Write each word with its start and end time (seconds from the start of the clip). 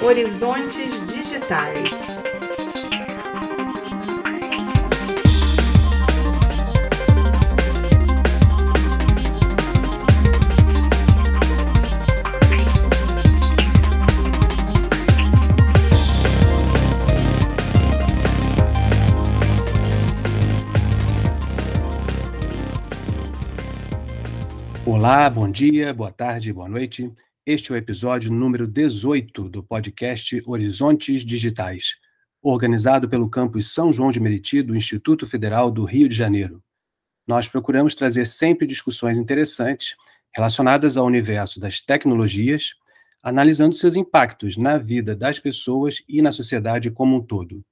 Horizontes 0.00 1.02
Digitais. 1.02 2.18
Olá, 24.86 25.28
bom 25.28 25.50
dia, 25.50 25.92
boa 25.92 26.12
tarde, 26.12 26.52
boa 26.52 26.68
noite. 26.68 27.12
Este 27.50 27.72
é 27.72 27.74
o 27.74 27.78
episódio 27.78 28.30
número 28.30 28.66
18 28.66 29.48
do 29.48 29.62
podcast 29.62 30.38
Horizontes 30.46 31.24
Digitais, 31.24 31.96
organizado 32.42 33.08
pelo 33.08 33.26
campus 33.26 33.72
São 33.72 33.90
João 33.90 34.10
de 34.10 34.20
Meriti 34.20 34.60
do 34.60 34.76
Instituto 34.76 35.26
Federal 35.26 35.70
do 35.70 35.86
Rio 35.86 36.10
de 36.10 36.14
Janeiro. 36.14 36.62
Nós 37.26 37.48
procuramos 37.48 37.94
trazer 37.94 38.26
sempre 38.26 38.66
discussões 38.66 39.18
interessantes 39.18 39.96
relacionadas 40.30 40.98
ao 40.98 41.06
universo 41.06 41.58
das 41.58 41.80
tecnologias, 41.80 42.74
analisando 43.22 43.74
seus 43.74 43.96
impactos 43.96 44.58
na 44.58 44.76
vida 44.76 45.16
das 45.16 45.38
pessoas 45.40 46.02
e 46.06 46.20
na 46.20 46.30
sociedade 46.30 46.90
como 46.90 47.16
um 47.16 47.22
todo. 47.22 47.64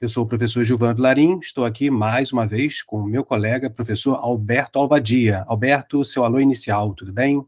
Eu 0.00 0.08
sou 0.08 0.26
o 0.26 0.28
professor 0.28 0.62
Gilvan 0.62 0.94
Vilarim, 0.94 1.40
estou 1.42 1.64
aqui 1.64 1.90
mais 1.90 2.32
uma 2.32 2.46
vez 2.46 2.82
com 2.82 3.00
o 3.00 3.04
meu 3.04 3.24
colega, 3.24 3.68
professor 3.68 4.14
Alberto 4.14 4.78
Alvadia. 4.78 5.44
Alberto, 5.48 6.04
seu 6.04 6.24
alô 6.24 6.38
inicial, 6.38 6.94
tudo 6.94 7.12
bem? 7.12 7.44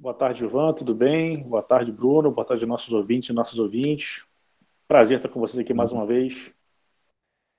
Boa 0.00 0.14
tarde, 0.14 0.38
Gilvan, 0.38 0.72
tudo 0.72 0.94
bem? 0.94 1.42
Boa 1.42 1.62
tarde, 1.62 1.92
Bruno, 1.92 2.30
boa 2.30 2.42
tarde, 2.42 2.64
nossos 2.64 2.90
ouvintes 2.90 3.28
e 3.28 3.34
nossos 3.34 3.58
ouvintes. 3.58 4.24
Prazer 4.88 5.18
estar 5.18 5.28
com 5.28 5.38
vocês 5.38 5.58
aqui 5.58 5.74
mais 5.74 5.92
uma 5.92 6.06
vez. 6.06 6.54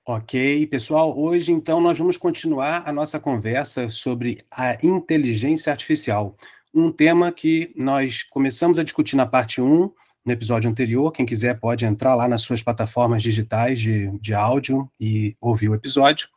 Ok, 0.04 0.66
pessoal, 0.66 1.16
hoje 1.16 1.52
então 1.52 1.80
nós 1.80 1.96
vamos 1.96 2.16
continuar 2.16 2.82
a 2.84 2.92
nossa 2.92 3.20
conversa 3.20 3.88
sobre 3.88 4.38
a 4.50 4.76
inteligência 4.84 5.70
artificial, 5.70 6.36
um 6.74 6.90
tema 6.90 7.30
que 7.30 7.72
nós 7.76 8.24
começamos 8.24 8.76
a 8.76 8.82
discutir 8.82 9.14
na 9.14 9.24
parte 9.24 9.60
1, 9.60 9.92
no 10.24 10.32
episódio 10.32 10.68
anterior. 10.68 11.12
Quem 11.12 11.24
quiser 11.24 11.60
pode 11.60 11.86
entrar 11.86 12.16
lá 12.16 12.26
nas 12.26 12.42
suas 12.42 12.60
plataformas 12.60 13.22
digitais 13.22 13.78
de, 13.78 14.10
de 14.18 14.34
áudio 14.34 14.90
e 14.98 15.36
ouvir 15.40 15.68
o 15.68 15.76
episódio. 15.76 16.28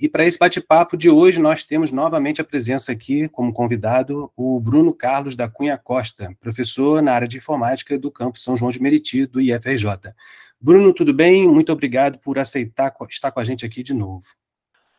E 0.00 0.08
para 0.08 0.24
esse 0.24 0.38
bate-papo 0.38 0.96
de 0.96 1.10
hoje, 1.10 1.38
nós 1.38 1.62
temos 1.62 1.90
novamente 1.90 2.40
a 2.40 2.44
presença 2.44 2.90
aqui, 2.90 3.28
como 3.28 3.52
convidado, 3.52 4.32
o 4.34 4.58
Bruno 4.58 4.94
Carlos 4.94 5.36
da 5.36 5.46
Cunha 5.46 5.76
Costa, 5.76 6.34
professor 6.40 7.02
na 7.02 7.12
área 7.12 7.28
de 7.28 7.36
informática 7.36 7.98
do 7.98 8.10
campo 8.10 8.38
São 8.38 8.56
João 8.56 8.70
de 8.70 8.80
Meriti, 8.80 9.26
do 9.26 9.42
IFRJ. 9.42 10.14
Bruno, 10.58 10.94
tudo 10.94 11.12
bem? 11.12 11.46
Muito 11.46 11.70
obrigado 11.70 12.18
por 12.18 12.38
aceitar 12.38 12.96
estar 13.10 13.30
com 13.30 13.40
a 13.40 13.44
gente 13.44 13.66
aqui 13.66 13.82
de 13.82 13.92
novo. 13.92 14.24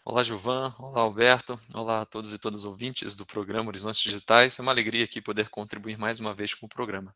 Olá, 0.06 0.24
Gilvan. 0.24 0.72
Olá, 0.78 1.02
Alberto. 1.02 1.60
Olá 1.74 2.02
a 2.02 2.06
todos 2.06 2.32
e 2.32 2.38
todas 2.38 2.60
os 2.60 2.66
ouvintes 2.66 3.16
do 3.16 3.26
programa 3.26 3.70
Horizontes 3.70 4.02
Digitais. 4.02 4.60
É 4.60 4.62
uma 4.62 4.72
alegria 4.72 5.04
aqui 5.04 5.20
poder 5.20 5.50
contribuir 5.50 5.98
mais 5.98 6.20
uma 6.20 6.32
vez 6.32 6.54
com 6.54 6.68
o 6.68 6.70
programa. 6.70 7.12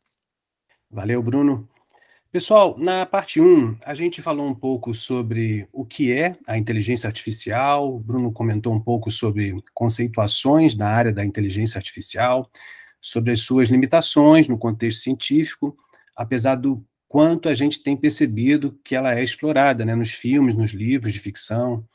Valeu, 0.90 1.22
Bruno. 1.22 1.68
Pessoal, 2.32 2.76
na 2.76 3.06
parte 3.06 3.40
1, 3.40 3.78
a 3.84 3.94
gente 3.94 4.20
falou 4.20 4.46
um 4.46 4.54
pouco 4.54 4.92
sobre 4.92 5.66
o 5.72 5.86
que 5.86 6.12
é 6.12 6.36
a 6.46 6.58
inteligência 6.58 7.06
artificial, 7.06 7.94
o 7.94 8.00
Bruno 8.00 8.32
comentou 8.32 8.74
um 8.74 8.80
pouco 8.80 9.10
sobre 9.10 9.54
conceituações 9.72 10.76
na 10.76 10.88
área 10.88 11.12
da 11.12 11.24
inteligência 11.24 11.78
artificial, 11.78 12.50
sobre 13.00 13.30
as 13.30 13.40
suas 13.40 13.68
limitações 13.68 14.48
no 14.48 14.58
contexto 14.58 15.02
científico, 15.02 15.76
apesar 16.16 16.56
do 16.56 16.84
quanto 17.08 17.48
a 17.48 17.54
gente 17.54 17.82
tem 17.82 17.96
percebido 17.96 18.78
que 18.84 18.96
ela 18.96 19.14
é 19.14 19.22
explorada 19.22 19.84
né, 19.84 19.94
nos 19.94 20.10
filmes, 20.10 20.56
nos 20.56 20.72
livros 20.72 21.12
de 21.12 21.20
ficção, 21.20 21.86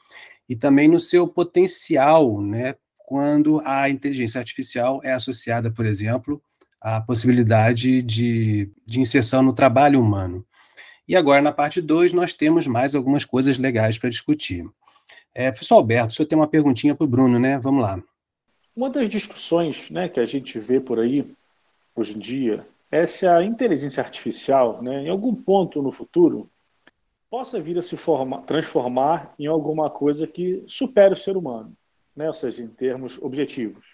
e 0.47 0.56
também 0.56 0.88
no 0.88 1.00
seu 1.00 1.27
potencial, 1.27 2.41
né, 2.41 2.75
quando 3.06 3.61
a 3.66 3.89
inteligência 3.89 4.39
artificial 4.39 5.01
é 5.03 5.11
associada, 5.11 5.69
por 5.69 5.85
exemplo, 5.85 6.41
a 6.81 7.00
possibilidade 7.00 8.02
de, 8.02 8.69
de 8.86 9.00
inserção 9.00 9.44
no 9.44 9.53
trabalho 9.53 10.02
humano. 10.02 10.44
E 11.08 11.16
agora, 11.16 11.42
na 11.42 11.52
parte 11.52 11.80
2, 11.80 12.12
nós 12.14 12.34
temos 12.34 12.66
mais 12.66 12.96
algumas 12.96 13.24
coisas 13.24 13.58
legais 13.59 14.00
para 14.00 14.09
discutir. 14.09 14.66
É, 15.34 15.52
professor 15.52 15.75
Alberto, 15.75 16.09
o 16.09 16.16
senhor 16.16 16.28
tem 16.28 16.38
uma 16.38 16.47
perguntinha 16.47 16.96
para 16.96 17.06
o 17.06 17.08
Bruno, 17.08 17.40
né? 17.40 17.59
Vamos 17.59 17.84
lá. 17.84 18.02
Uma 18.75 18.90
das 18.90 19.08
discussões 19.08 19.90
né, 19.90 20.09
que 20.09 20.19
a 20.19 20.25
gente 20.25 20.58
vê 20.58 20.80
por 20.80 21.00
aí, 21.00 21.30
hoje 21.96 22.16
em 22.16 22.19
dia, 22.19 22.66
é 22.90 23.06
se 23.06 23.28
a 23.28 23.44
inteligência 23.44 24.02
artificial, 24.02 24.81
né, 24.81 25.03
em 25.03 25.09
algum 25.09 25.36
ponto 25.36 25.81
no 25.81 25.92
futuro, 25.92 26.50
possa 27.30 27.59
vir 27.59 27.78
a 27.78 27.81
se 27.81 27.96
forma, 27.96 28.42
transformar 28.42 29.34
em 29.40 29.48
alguma 29.48 29.90
coisa 29.90 30.28
que 30.28 30.63
supere 30.68 31.13
o 31.13 31.18
ser 31.18 31.38
humano, 31.38 31.74
né, 32.16 32.28
ou 32.28 32.34
seja, 32.34 32.63
em 32.63 32.68
termos 32.68 33.22
objetivos. 33.22 33.86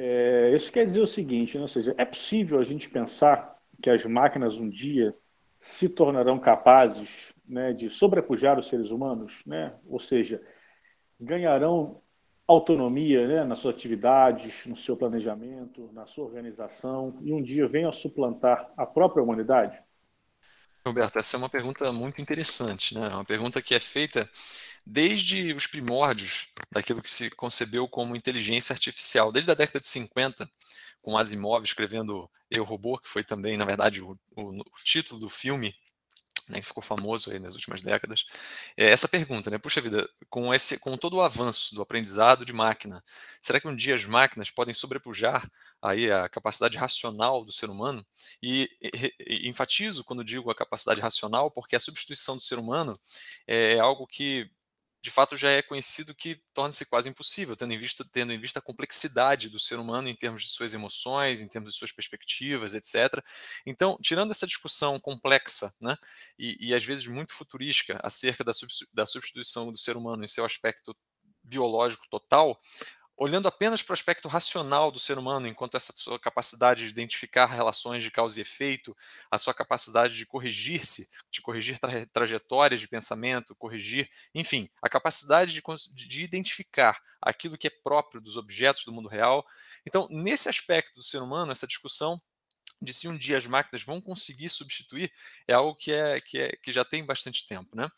É, 0.00 0.54
isso 0.54 0.70
quer 0.70 0.84
dizer 0.84 1.00
o 1.00 1.06
seguinte, 1.06 1.56
né? 1.56 1.62
ou 1.62 1.66
seja, 1.66 1.92
é 1.98 2.04
possível 2.04 2.60
a 2.60 2.62
gente 2.62 2.88
pensar 2.88 3.58
que 3.82 3.90
as 3.90 4.04
máquinas 4.06 4.56
um 4.56 4.68
dia 4.68 5.12
se 5.58 5.88
tornarão 5.88 6.38
capazes 6.38 7.34
né, 7.44 7.72
de 7.72 7.90
sobrepujar 7.90 8.56
os 8.60 8.68
seres 8.68 8.92
humanos, 8.92 9.42
né? 9.44 9.74
ou 9.88 9.98
seja, 9.98 10.40
ganharão 11.18 12.00
autonomia 12.46 13.26
né, 13.26 13.44
nas 13.44 13.58
suas 13.58 13.74
atividades, 13.74 14.66
no 14.66 14.76
seu 14.76 14.96
planejamento, 14.96 15.90
na 15.92 16.06
sua 16.06 16.26
organização, 16.26 17.18
e 17.20 17.32
um 17.32 17.42
dia 17.42 17.66
venham 17.66 17.90
a 17.90 17.92
suplantar 17.92 18.72
a 18.76 18.86
própria 18.86 19.20
humanidade? 19.20 19.76
Roberto, 20.86 21.18
essa 21.18 21.36
é 21.36 21.38
uma 21.38 21.48
pergunta 21.48 21.92
muito 21.92 22.22
interessante, 22.22 22.94
né? 22.96 23.08
Uma 23.08 23.24
pergunta 23.24 23.60
que 23.60 23.74
é 23.74 23.80
feita 23.80 24.30
desde 24.90 25.52
os 25.52 25.66
primórdios 25.66 26.48
daquilo 26.72 27.02
que 27.02 27.10
se 27.10 27.28
concebeu 27.30 27.86
como 27.86 28.16
inteligência 28.16 28.72
artificial, 28.72 29.30
desde 29.30 29.50
a 29.50 29.54
década 29.54 29.80
de 29.80 29.86
50, 29.86 30.50
com 31.02 31.18
Asimov 31.18 31.62
escrevendo 31.62 32.28
Eu 32.50 32.64
Robô, 32.64 32.98
que 32.98 33.08
foi 33.08 33.22
também, 33.22 33.58
na 33.58 33.66
verdade, 33.66 34.02
o, 34.02 34.18
o, 34.34 34.60
o 34.60 34.64
título 34.82 35.20
do 35.20 35.28
filme 35.28 35.74
né, 36.48 36.60
que 36.60 36.66
ficou 36.66 36.82
famoso 36.82 37.30
aí 37.30 37.38
nas 37.38 37.54
últimas 37.54 37.82
décadas, 37.82 38.24
é 38.74 38.86
essa 38.86 39.06
pergunta, 39.06 39.50
né? 39.50 39.58
Puxa 39.58 39.82
vida, 39.82 40.08
com, 40.30 40.54
esse, 40.54 40.78
com 40.78 40.96
todo 40.96 41.18
o 41.18 41.20
avanço 41.20 41.74
do 41.74 41.82
aprendizado 41.82 42.42
de 42.42 42.54
máquina, 42.54 43.04
será 43.42 43.60
que 43.60 43.68
um 43.68 43.76
dia 43.76 43.94
as 43.94 44.06
máquinas 44.06 44.50
podem 44.50 44.72
sobrepujar 44.72 45.46
aí 45.82 46.10
a 46.10 46.26
capacidade 46.30 46.78
racional 46.78 47.44
do 47.44 47.52
ser 47.52 47.68
humano? 47.68 48.02
E, 48.42 48.70
e, 48.80 49.14
e 49.20 49.48
enfatizo 49.50 50.02
quando 50.02 50.24
digo 50.24 50.50
a 50.50 50.54
capacidade 50.54 51.02
racional, 51.02 51.50
porque 51.50 51.76
a 51.76 51.80
substituição 51.80 52.36
do 52.36 52.42
ser 52.42 52.58
humano 52.58 52.94
é 53.46 53.78
algo 53.78 54.06
que 54.06 54.50
de 55.00 55.10
fato 55.10 55.36
já 55.36 55.50
é 55.50 55.62
conhecido 55.62 56.14
que 56.14 56.40
torna-se 56.52 56.84
quase 56.84 57.08
impossível, 57.08 57.56
tendo 57.56 57.72
em, 57.72 57.78
vista, 57.78 58.04
tendo 58.12 58.32
em 58.32 58.38
vista 58.38 58.58
a 58.58 58.62
complexidade 58.62 59.48
do 59.48 59.58
ser 59.58 59.78
humano 59.78 60.08
em 60.08 60.14
termos 60.14 60.42
de 60.42 60.48
suas 60.48 60.74
emoções, 60.74 61.40
em 61.40 61.48
termos 61.48 61.72
de 61.72 61.78
suas 61.78 61.92
perspectivas, 61.92 62.74
etc. 62.74 63.22
Então, 63.64 63.96
tirando 64.02 64.30
essa 64.30 64.46
discussão 64.46 64.98
complexa 64.98 65.72
né, 65.80 65.96
e, 66.38 66.68
e 66.68 66.74
às 66.74 66.84
vezes 66.84 67.06
muito 67.06 67.32
futurística 67.32 67.98
acerca 68.02 68.42
da, 68.42 68.52
da 68.92 69.06
substituição 69.06 69.72
do 69.72 69.78
ser 69.78 69.96
humano 69.96 70.24
em 70.24 70.28
seu 70.28 70.44
aspecto 70.44 70.96
biológico 71.42 72.06
total, 72.10 72.60
olhando 73.18 73.48
apenas 73.48 73.82
para 73.82 73.92
o 73.92 73.94
aspecto 73.94 74.28
racional 74.28 74.92
do 74.92 74.98
ser 75.00 75.18
humano, 75.18 75.48
enquanto 75.48 75.76
essa 75.76 75.92
sua 75.96 76.18
capacidade 76.20 76.84
de 76.84 76.90
identificar 76.90 77.46
relações 77.46 78.04
de 78.04 78.10
causa 78.10 78.38
e 78.38 78.42
efeito, 78.42 78.96
a 79.28 79.36
sua 79.36 79.52
capacidade 79.52 80.16
de 80.16 80.24
corrigir-se, 80.24 81.10
de 81.30 81.42
corrigir 81.42 81.80
tra 81.80 82.06
trajetórias 82.06 82.80
de 82.80 82.86
pensamento, 82.86 83.56
corrigir, 83.56 84.08
enfim, 84.32 84.70
a 84.80 84.88
capacidade 84.88 85.52
de, 85.52 85.62
de 86.06 86.22
identificar 86.22 87.00
aquilo 87.20 87.58
que 87.58 87.66
é 87.66 87.70
próprio 87.82 88.20
dos 88.20 88.36
objetos 88.36 88.84
do 88.84 88.92
mundo 88.92 89.08
real. 89.08 89.44
Então, 89.84 90.06
nesse 90.10 90.48
aspecto 90.48 90.94
do 90.94 91.02
ser 91.02 91.20
humano, 91.20 91.50
essa 91.50 91.66
discussão 91.66 92.22
de 92.80 92.92
se 92.92 93.08
um 93.08 93.16
dia 93.16 93.36
as 93.36 93.46
máquinas 93.46 93.82
vão 93.82 94.00
conseguir 94.00 94.48
substituir 94.48 95.12
é 95.46 95.54
algo 95.54 95.74
que, 95.74 95.92
é, 95.92 96.20
que, 96.20 96.38
é, 96.38 96.56
que 96.62 96.70
já 96.70 96.84
tem 96.84 97.04
bastante 97.04 97.46
tempo. 97.46 97.76
Né? 97.76 97.88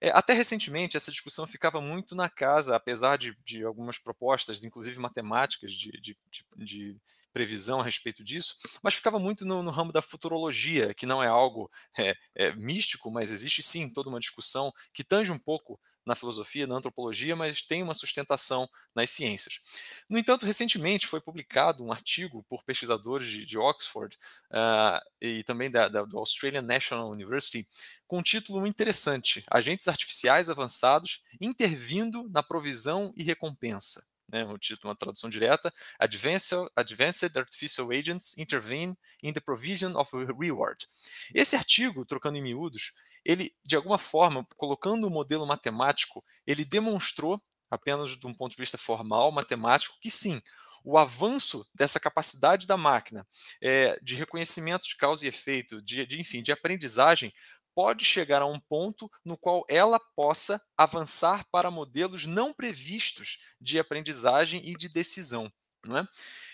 É, 0.00 0.10
até 0.10 0.32
recentemente, 0.32 0.96
essa 0.96 1.10
discussão 1.10 1.46
ficava 1.46 1.80
muito 1.80 2.14
na 2.14 2.28
casa, 2.28 2.74
apesar 2.76 3.18
de, 3.18 3.36
de 3.44 3.64
algumas 3.64 3.98
propostas, 3.98 4.64
inclusive 4.64 4.98
matemáticas, 4.98 5.72
de, 5.72 5.90
de, 6.00 6.16
de, 6.56 6.96
previsão 7.32 7.80
a 7.80 7.84
respeito 7.84 8.24
disso, 8.24 8.56
mas 8.82 8.94
ficava 8.94 9.16
muito 9.18 9.44
no, 9.44 9.62
no 9.62 9.70
ramo 9.70 9.92
da 9.92 10.02
futurologia, 10.02 10.92
que 10.92 11.06
não 11.06 11.22
é 11.22 11.28
algo 11.28 11.70
é, 11.96 12.14
é, 12.34 12.52
místico, 12.56 13.08
mas 13.08 13.30
existe 13.30 13.62
sim 13.62 13.92
toda 13.92 14.08
uma 14.08 14.18
discussão 14.18 14.72
que 14.92 15.04
tange 15.04 15.30
um 15.30 15.38
pouco 15.38 15.80
na 16.04 16.14
filosofia, 16.14 16.66
na 16.66 16.76
antropologia, 16.76 17.36
mas 17.36 17.62
tem 17.62 17.82
uma 17.82 17.94
sustentação 17.94 18.68
nas 18.94 19.10
ciências. 19.10 19.60
No 20.08 20.18
entanto, 20.18 20.46
recentemente 20.46 21.06
foi 21.06 21.20
publicado 21.20 21.84
um 21.84 21.92
artigo 21.92 22.44
por 22.48 22.64
pesquisadores 22.64 23.28
de, 23.28 23.44
de 23.44 23.58
Oxford 23.58 24.16
uh, 24.50 25.00
e 25.20 25.42
também 25.44 25.70
da, 25.70 25.88
da, 25.88 26.02
do 26.02 26.18
Australian 26.18 26.62
National 26.62 27.10
University, 27.10 27.68
com 28.06 28.18
um 28.18 28.22
título 28.22 28.66
interessante: 28.66 29.44
Agentes 29.50 29.88
Artificiais 29.88 30.50
Avançados 30.50 31.22
intervindo 31.40 32.28
na 32.30 32.42
provisão 32.42 33.12
e 33.16 33.22
recompensa. 33.22 34.04
né, 34.32 34.44
um 34.44 34.56
título, 34.56 34.90
uma 34.90 34.96
tradução 34.96 35.28
direta, 35.28 35.72
Advanced, 35.98 36.68
Advanced 36.76 37.36
Artificial 37.36 37.90
Agents 37.90 38.38
Intervene 38.38 38.96
in 39.22 39.32
the 39.32 39.40
Provision 39.40 39.92
of 39.96 40.10
Reward. 40.38 40.86
Esse 41.34 41.56
artigo, 41.56 42.04
trocando 42.04 42.38
em 42.38 42.42
miúdos, 42.42 42.92
ele, 43.24 43.54
de 43.64 43.76
alguma 43.76 43.98
forma, 43.98 44.46
colocando 44.56 45.06
o 45.06 45.10
modelo 45.10 45.46
matemático, 45.46 46.24
ele 46.46 46.64
demonstrou, 46.64 47.40
apenas 47.70 48.18
de 48.18 48.26
um 48.26 48.34
ponto 48.34 48.52
de 48.52 48.62
vista 48.62 48.78
formal, 48.78 49.30
matemático, 49.30 49.96
que 50.00 50.10
sim, 50.10 50.40
o 50.84 50.96
avanço 50.96 51.66
dessa 51.74 52.00
capacidade 52.00 52.66
da 52.66 52.76
máquina 52.76 53.26
é, 53.62 53.98
de 54.02 54.14
reconhecimento 54.14 54.88
de 54.88 54.96
causa 54.96 55.26
e 55.26 55.28
efeito, 55.28 55.82
de, 55.82 56.06
de, 56.06 56.20
enfim, 56.20 56.42
de 56.42 56.52
aprendizagem, 56.52 57.32
pode 57.74 58.04
chegar 58.04 58.42
a 58.42 58.46
um 58.46 58.58
ponto 58.58 59.10
no 59.24 59.36
qual 59.36 59.64
ela 59.68 60.00
possa 60.16 60.60
avançar 60.76 61.44
para 61.50 61.70
modelos 61.70 62.24
não 62.24 62.52
previstos 62.52 63.38
de 63.60 63.78
aprendizagem 63.78 64.60
e 64.64 64.74
de 64.76 64.88
decisão. 64.88 65.50
Não 65.84 65.98
é? 65.98 66.08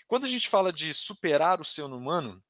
Quando 0.07 0.25
a 0.25 0.29
gente 0.29 0.49
fala 0.49 0.73
de 0.73 0.93
superar 0.95 1.61
o 1.61 1.65
ser 1.65 1.83
humano, 1.83 2.43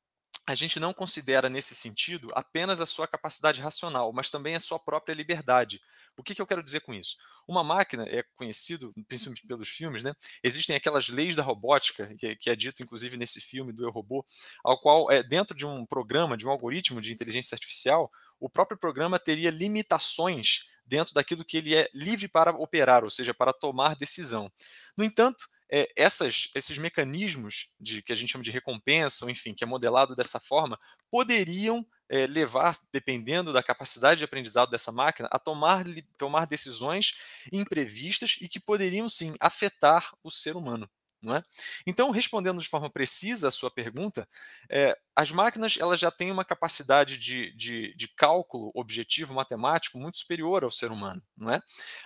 a 0.46 0.54
gente 0.54 0.78
não 0.78 0.94
considera 0.94 1.48
nesse 1.48 1.75
sentido 1.75 2.31
apenas 2.34 2.81
a 2.81 2.87
sua 2.87 3.08
capacidade 3.08 3.60
racional, 3.60 4.12
mas 4.12 4.31
também 4.31 4.54
a 4.54 4.60
sua 4.60 4.78
própria 4.78 5.12
liberdade. 5.12 5.81
O 6.16 6.22
que, 6.22 6.34
que 6.34 6.40
eu 6.40 6.46
quero 6.46 6.62
dizer 6.62 6.81
com 6.81 6.94
isso? 6.94 7.16
Uma 7.48 7.64
máquina 7.64 8.04
é 8.08 8.22
conhecido, 8.37 8.94
principalmente 9.08 9.46
pelos 9.46 9.69
filmes, 9.69 10.02
né? 10.02 10.14
Existem 10.43 10.76
aquelas 10.76 11.08
leis 11.08 11.34
da 11.34 11.43
robótica, 11.43 12.14
que, 12.16 12.37
que 12.37 12.48
é 12.48 12.54
dito 12.56 12.82
inclusive 12.82 13.16
nesse 13.16 13.40
filme 13.40 13.72
do 13.72 13.84
Eu 13.84 13.90
Robô, 13.90 14.25
ao 14.64 14.81
qual, 14.81 15.10
é, 15.10 15.22
dentro 15.22 15.56
de 15.56 15.66
um 15.66 15.84
programa, 15.84 16.37
de 16.37 16.46
um 16.46 16.50
algoritmo 16.50 17.00
de 17.00 17.12
inteligência 17.12 17.54
artificial, 17.54 18.10
o 18.38 18.49
próprio 18.49 18.78
programa 18.78 19.19
teria 19.19 19.50
limitações 19.50 20.64
dentro 20.87 21.12
daquilo 21.12 21.44
que 21.44 21.56
ele 21.56 21.75
é 21.75 21.88
livre 21.92 22.28
para 22.28 22.52
operar, 22.52 23.02
ou 23.02 23.10
seja, 23.10 23.34
para 23.34 23.52
tomar 23.52 23.96
decisão. 23.96 24.50
No 24.96 25.04
entanto, 25.04 25.49
é, 25.70 25.88
essas, 25.96 26.48
esses 26.54 26.78
mecanismos 26.78 27.70
de 27.80 28.02
que 28.02 28.12
a 28.12 28.16
gente 28.16 28.30
chama 28.30 28.44
de 28.44 28.50
recompensa, 28.50 29.30
enfim, 29.30 29.54
que 29.54 29.64
é 29.64 29.66
modelado 29.66 30.14
dessa 30.14 30.38
forma, 30.38 30.78
poderiam 31.10 31.86
é, 32.08 32.26
levar, 32.26 32.78
dependendo 32.92 33.52
da 33.52 33.62
capacidade 33.62 34.18
de 34.18 34.24
aprendizado 34.24 34.70
dessa 34.70 34.92
máquina, 34.92 35.28
a 35.30 35.38
tomar, 35.38 35.84
tomar 36.16 36.46
decisões 36.46 37.46
imprevistas 37.52 38.36
e 38.40 38.48
que 38.48 38.60
poderiam 38.60 39.08
sim 39.08 39.34
afetar 39.40 40.12
o 40.22 40.30
ser 40.30 40.56
humano. 40.56 40.88
Não 41.20 41.34
é? 41.34 41.42
Então, 41.86 42.10
respondendo 42.10 42.60
de 42.60 42.68
forma 42.68 42.90
precisa 42.90 43.48
a 43.48 43.50
sua 43.50 43.70
pergunta, 43.70 44.28
é, 44.70 44.96
as 45.16 45.32
máquinas 45.32 45.78
elas 45.80 45.98
já 45.98 46.10
têm 46.10 46.30
uma 46.30 46.44
capacidade 46.44 47.16
de, 47.16 47.50
de, 47.56 47.94
de, 47.96 48.06
cálculo 48.06 48.70
objetivo 48.74 49.32
matemático 49.32 49.98
muito 49.98 50.18
superior 50.18 50.62
ao 50.62 50.70
ser 50.70 50.92
humano. 50.92 51.22
Não 51.34 51.50
é? 51.50 51.60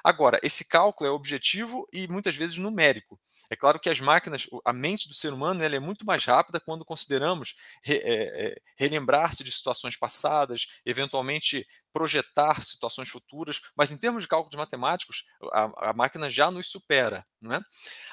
Agora, 0.04 0.38
esse 0.44 0.68
cálculo 0.68 1.10
é 1.10 1.12
objetivo 1.12 1.88
e 1.92 2.06
muitas 2.06 2.36
vezes 2.36 2.56
numérico. 2.56 3.20
É 3.50 3.56
claro 3.56 3.80
que 3.80 3.90
as 3.90 3.98
máquinas, 3.98 4.46
a 4.64 4.72
mente 4.72 5.08
do 5.08 5.14
ser 5.14 5.32
humano 5.32 5.64
ela 5.64 5.74
é 5.74 5.80
muito 5.80 6.06
mais 6.06 6.24
rápida 6.24 6.60
quando 6.60 6.84
consideramos 6.84 7.56
re, 7.82 7.96
é, 7.96 8.46
é, 8.46 8.56
relembrar-se 8.76 9.42
de 9.42 9.50
situações 9.50 9.96
passadas, 9.96 10.68
eventualmente 10.86 11.66
projetar 11.92 12.62
situações 12.62 13.08
futuras, 13.08 13.60
mas 13.76 13.90
em 13.90 13.98
termos 13.98 14.22
de 14.22 14.28
cálculos 14.28 14.56
matemáticos, 14.56 15.24
a, 15.52 15.90
a 15.90 15.92
máquina 15.92 16.30
já 16.30 16.48
nos 16.48 16.70
supera. 16.70 17.26
Não 17.40 17.56
é? 17.56 17.60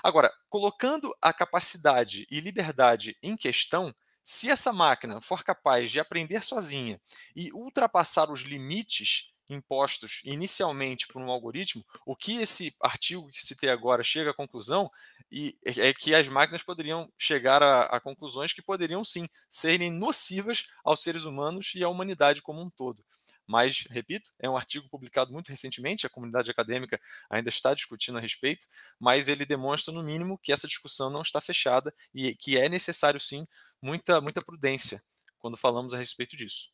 Agora, 0.03 0.33
colocando 0.49 1.15
a 1.21 1.31
capacidade 1.31 2.25
e 2.31 2.39
liberdade 2.39 3.15
em 3.21 3.37
questão, 3.37 3.93
se 4.29 4.49
essa 4.49 4.73
máquina 4.73 5.21
for 5.21 5.41
capaz 5.41 5.89
de 5.89 6.01
aprender 6.01 6.43
sozinha 6.43 6.99
e 7.33 7.49
ultrapassar 7.53 8.29
os 8.29 8.41
limites 8.41 9.31
impostos 9.49 10.19
inicialmente 10.25 11.07
por 11.07 11.21
um 11.21 11.31
algoritmo, 11.31 11.81
o 12.05 12.13
que 12.13 12.41
esse 12.41 12.75
artigo 12.81 13.29
que 13.29 13.41
citei 13.41 13.69
agora 13.69 14.03
chega 14.03 14.31
à 14.31 14.33
conclusão 14.33 14.91
e 15.31 15.57
é 15.63 15.93
que 15.93 16.13
as 16.13 16.27
máquinas 16.27 16.61
poderiam 16.61 17.09
chegar 17.17 17.63
a, 17.63 17.83
a, 17.83 18.01
conclusões 18.01 18.51
que 18.51 18.61
poderiam 18.61 19.01
sim 19.01 19.29
serem 19.49 19.89
nocivas 19.89 20.65
aos 20.83 21.01
seres 21.01 21.23
humanos 21.23 21.71
e 21.73 21.81
à 21.81 21.87
humanidade 21.87 22.41
como 22.41 22.61
um 22.61 22.69
todo. 22.69 23.01
Mas, 23.47 23.85
repito, 23.89 24.31
é 24.39 24.49
um 24.49 24.57
artigo 24.57 24.89
publicado 24.89 25.31
muito 25.31 25.49
recentemente, 25.49 26.05
a 26.05 26.09
comunidade 26.09 26.51
acadêmica 26.51 26.99
ainda 27.29 27.49
está 27.49 27.73
discutindo 27.73 28.17
a 28.17 28.21
respeito, 28.21 28.67
mas 28.99 29.29
ele 29.29 29.45
demonstra, 29.45 29.93
no 29.93 30.03
mínimo, 30.03 30.37
que 30.37 30.51
essa 30.51 30.67
discussão 30.67 31.09
não 31.09 31.21
está 31.21 31.39
fechada 31.39 31.93
e 32.13 32.35
que 32.35 32.57
é 32.57 32.67
necessário, 32.67 33.19
sim, 33.19 33.47
muita, 33.81 34.19
muita 34.19 34.41
prudência 34.41 35.01
quando 35.39 35.55
falamos 35.55 35.93
a 35.93 35.97
respeito 35.97 36.35
disso. 36.35 36.69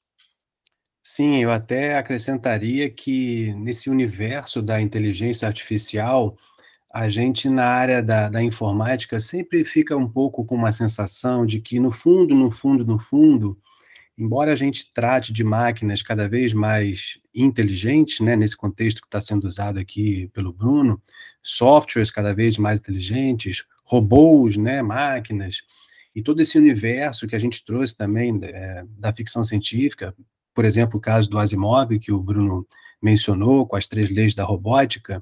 Sim, 1.04 1.44
eu 1.44 1.52
até 1.52 1.98
acrescentaria 1.98 2.90
que 2.90 3.54
nesse 3.56 3.90
universo 3.90 4.62
da 4.62 4.82
inteligência 4.82 5.48
artificial, 5.48 6.38
a 6.90 7.10
gente 7.10 7.50
na 7.50 7.66
área 7.66 8.02
da, 8.02 8.30
da 8.30 8.42
informática 8.42 9.20
sempre 9.20 9.66
fica 9.66 9.98
um 9.98 10.08
pouco 10.08 10.46
com 10.46 10.56
uma 10.56 10.72
sensação 10.72 11.46
de 11.46 11.60
que, 11.60 11.78
no 11.80 11.92
fundo, 11.92 12.34
no 12.34 12.50
fundo, 12.50 12.86
no 12.86 12.98
fundo, 12.98 13.60
embora 14.18 14.54
a 14.54 14.56
gente 14.56 14.92
trate 14.94 15.34
de 15.34 15.44
máquinas 15.44 16.02
cada 16.02 16.28
vez 16.28 16.54
mais 16.54 17.20
inteligentes, 17.34 18.20
né, 18.20 18.36
nesse 18.36 18.56
contexto 18.56 19.02
que 19.02 19.08
está 19.08 19.20
sendo 19.20 19.46
usado 19.46 19.80
aqui 19.80 20.30
pelo 20.34 20.54
Bruno, 20.54 21.02
softwares 21.42 22.12
cada 22.12 22.34
vez 22.34 22.58
mais 22.58 22.80
inteligentes, 22.80 23.66
robôs, 23.86 24.56
né, 24.56 24.82
máquinas, 24.82 25.64
e 26.16 26.22
todo 26.22 26.42
esse 26.42 26.58
universo 26.58 27.28
que 27.28 27.36
a 27.36 27.40
gente 27.40 27.66
trouxe 27.66 27.96
também 27.96 28.40
é, 28.44 28.84
da 28.98 29.14
ficção 29.14 29.44
científica, 29.44 30.16
por 30.54 30.64
exemplo, 30.64 30.98
o 30.98 31.02
caso 31.02 31.30
do 31.30 31.40
Asimov, 31.40 31.98
que 32.00 32.12
o 32.12 32.20
Bruno 32.20 32.68
mencionou, 33.02 33.68
com 33.68 33.76
as 33.76 33.86
três 33.86 34.10
leis 34.10 34.34
da 34.34 34.46
robótica, 34.46 35.22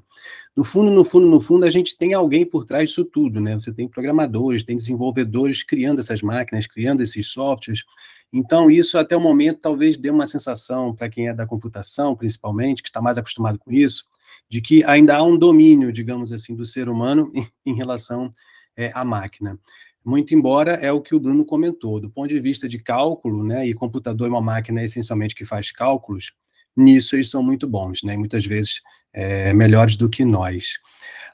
no 0.54 0.62
fundo, 0.62 0.90
no 0.90 1.04
fundo, 1.04 1.26
no 1.26 1.40
fundo, 1.40 1.64
a 1.64 1.70
gente 1.70 1.98
tem 1.98 2.14
alguém 2.14 2.44
por 2.44 2.64
trás 2.64 2.90
disso 2.90 3.04
tudo, 3.04 3.40
né? 3.40 3.58
Você 3.58 3.72
tem 3.72 3.88
programadores, 3.88 4.62
tem 4.62 4.76
desenvolvedores 4.76 5.64
criando 5.64 5.98
essas 5.98 6.22
máquinas, 6.22 6.66
criando 6.66 7.02
esses 7.02 7.26
softwares. 7.28 7.84
Então, 8.32 8.70
isso 8.70 8.96
até 8.96 9.16
o 9.16 9.20
momento 9.20 9.60
talvez 9.60 9.98
dê 9.98 10.08
uma 10.08 10.24
sensação 10.24 10.94
para 10.94 11.08
quem 11.08 11.28
é 11.28 11.34
da 11.34 11.46
computação, 11.46 12.16
principalmente, 12.16 12.82
que 12.82 12.88
está 12.88 13.00
mais 13.00 13.18
acostumado 13.18 13.58
com 13.58 13.70
isso, 13.70 14.06
de 14.48 14.60
que 14.62 14.82
ainda 14.84 15.16
há 15.16 15.22
um 15.22 15.38
domínio, 15.38 15.92
digamos 15.92 16.32
assim, 16.32 16.56
do 16.56 16.64
ser 16.64 16.88
humano 16.88 17.30
em, 17.66 17.74
relação 17.74 18.34
é, 18.74 18.90
à 18.94 19.04
máquina. 19.04 19.58
Muito 20.04 20.34
embora 20.34 20.72
é 20.74 20.90
o 20.90 21.00
que 21.00 21.14
o 21.14 21.20
Bruno 21.20 21.44
comentou, 21.44 22.00
do 22.00 22.10
ponto 22.10 22.28
de 22.28 22.40
vista 22.40 22.66
de 22.66 22.78
cálculo, 22.78 23.44
né, 23.44 23.66
e 23.66 23.74
computador 23.74 24.26
é 24.26 24.30
uma 24.30 24.40
máquina 24.40 24.82
essencialmente 24.82 25.34
que 25.34 25.44
faz 25.44 25.70
cálculos, 25.70 26.32
nisso 26.74 27.14
eles 27.14 27.30
são 27.30 27.42
muito 27.42 27.68
bons, 27.68 28.02
né, 28.02 28.16
muitas 28.16 28.44
vezes 28.44 28.80
é, 29.12 29.52
melhores 29.52 29.96
do 29.96 30.08
que 30.08 30.24
nós. 30.24 30.80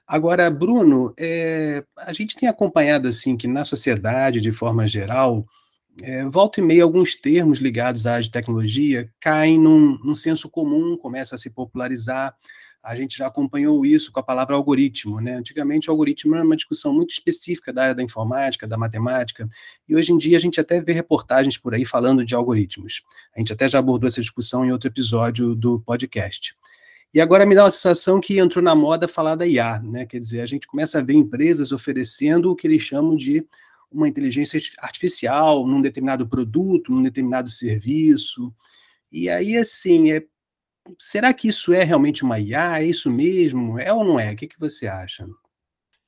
Agora, 0.07 0.51
Bruno, 0.51 1.15
é, 1.19 1.85
a 1.97 2.13
gente 2.13 2.37
tem 2.37 2.49
acompanhado 2.49 3.09
assim 3.09 3.37
que 3.37 3.47
na 3.47 3.63
sociedade, 3.63 4.41
de 4.41 4.51
forma 4.51 4.87
geral, 4.87 5.47
é, 6.03 6.25
volta 6.25 6.61
e 6.61 6.63
meia 6.63 6.83
alguns 6.83 7.17
termos 7.17 7.59
ligados 7.59 8.07
à 8.07 8.13
área 8.13 8.23
de 8.23 8.31
tecnologia 8.31 9.11
caem 9.21 9.59
num, 9.59 9.99
num 9.99 10.15
senso 10.15 10.49
comum, 10.49 10.97
começam 10.97 11.35
a 11.35 11.39
se 11.39 11.51
popularizar, 11.51 12.35
a 12.83 12.95
gente 12.95 13.19
já 13.19 13.27
acompanhou 13.27 13.85
isso 13.85 14.11
com 14.13 14.21
a 14.21 14.23
palavra 14.23 14.55
algoritmo. 14.55 15.21
Né? 15.21 15.35
Antigamente, 15.35 15.91
o 15.91 15.93
algoritmo 15.93 16.35
era 16.35 16.45
uma 16.45 16.57
discussão 16.57 16.93
muito 16.93 17.11
específica 17.11 17.73
da 17.73 17.83
área 17.83 17.95
da 17.95 18.03
informática, 18.03 18.67
da 18.67 18.79
matemática, 18.79 19.47
e 19.89 19.95
hoje 19.95 20.13
em 20.13 20.19
dia 20.19 20.37
a 20.37 20.41
gente 20.41 20.61
até 20.61 20.81
vê 20.81 20.93
reportagens 20.93 21.59
por 21.59 21.75
aí 21.75 21.85
falando 21.85 22.25
de 22.25 22.35
algoritmos. 22.35 23.03
A 23.35 23.41
gente 23.41 23.53
até 23.53 23.69
já 23.69 23.79
abordou 23.79 24.09
essa 24.09 24.21
discussão 24.21 24.65
em 24.65 24.73
outro 24.73 24.89
episódio 24.89 25.55
do 25.55 25.81
podcast. 25.81 26.55
E 27.13 27.21
agora 27.21 27.47
me 27.47 27.55
dá 27.55 27.65
uma 27.65 27.71
sensação 27.71 28.21
que 28.21 28.39
entrou 28.39 28.63
na 28.63 28.75
moda 28.75 29.09
falar 29.09 29.35
da 29.35 29.47
IA, 29.47 29.81
né? 29.81 30.05
Quer 30.05 30.19
dizer, 30.19 30.41
a 30.43 30.47
gente 30.47 30.67
começa 30.67 30.99
a 30.99 31.03
ver 31.03 31.15
empresas 31.15 31.73
oferecendo 31.73 32.51
o 32.51 32.57
que 32.57 32.67
eles 32.67 32.83
chamam 32.83 33.17
de 33.17 33.47
uma 33.91 34.09
inteligência 34.09 34.61
artificial 34.79 35.67
num 35.67 35.81
determinado 35.81 36.29
produto, 36.29 36.93
num 36.93 37.03
determinado 37.03 37.49
serviço. 37.49 38.55
E 39.11 39.29
aí, 39.29 39.57
assim, 39.57 40.13
é 40.13 40.23
será 40.99 41.35
que 41.35 41.49
isso 41.49 41.73
é 41.73 41.85
realmente 41.85 42.25
uma 42.25 42.39
IA? 42.39 42.81
É 42.81 42.85
isso 42.85 43.11
mesmo? 43.11 43.79
É 43.79 43.93
ou 43.93 44.05
não 44.05 44.19
é? 44.19 44.33
O 44.33 44.37
que, 44.37 44.47
que 44.47 44.59
você 44.59 44.87
acha? 44.87 45.27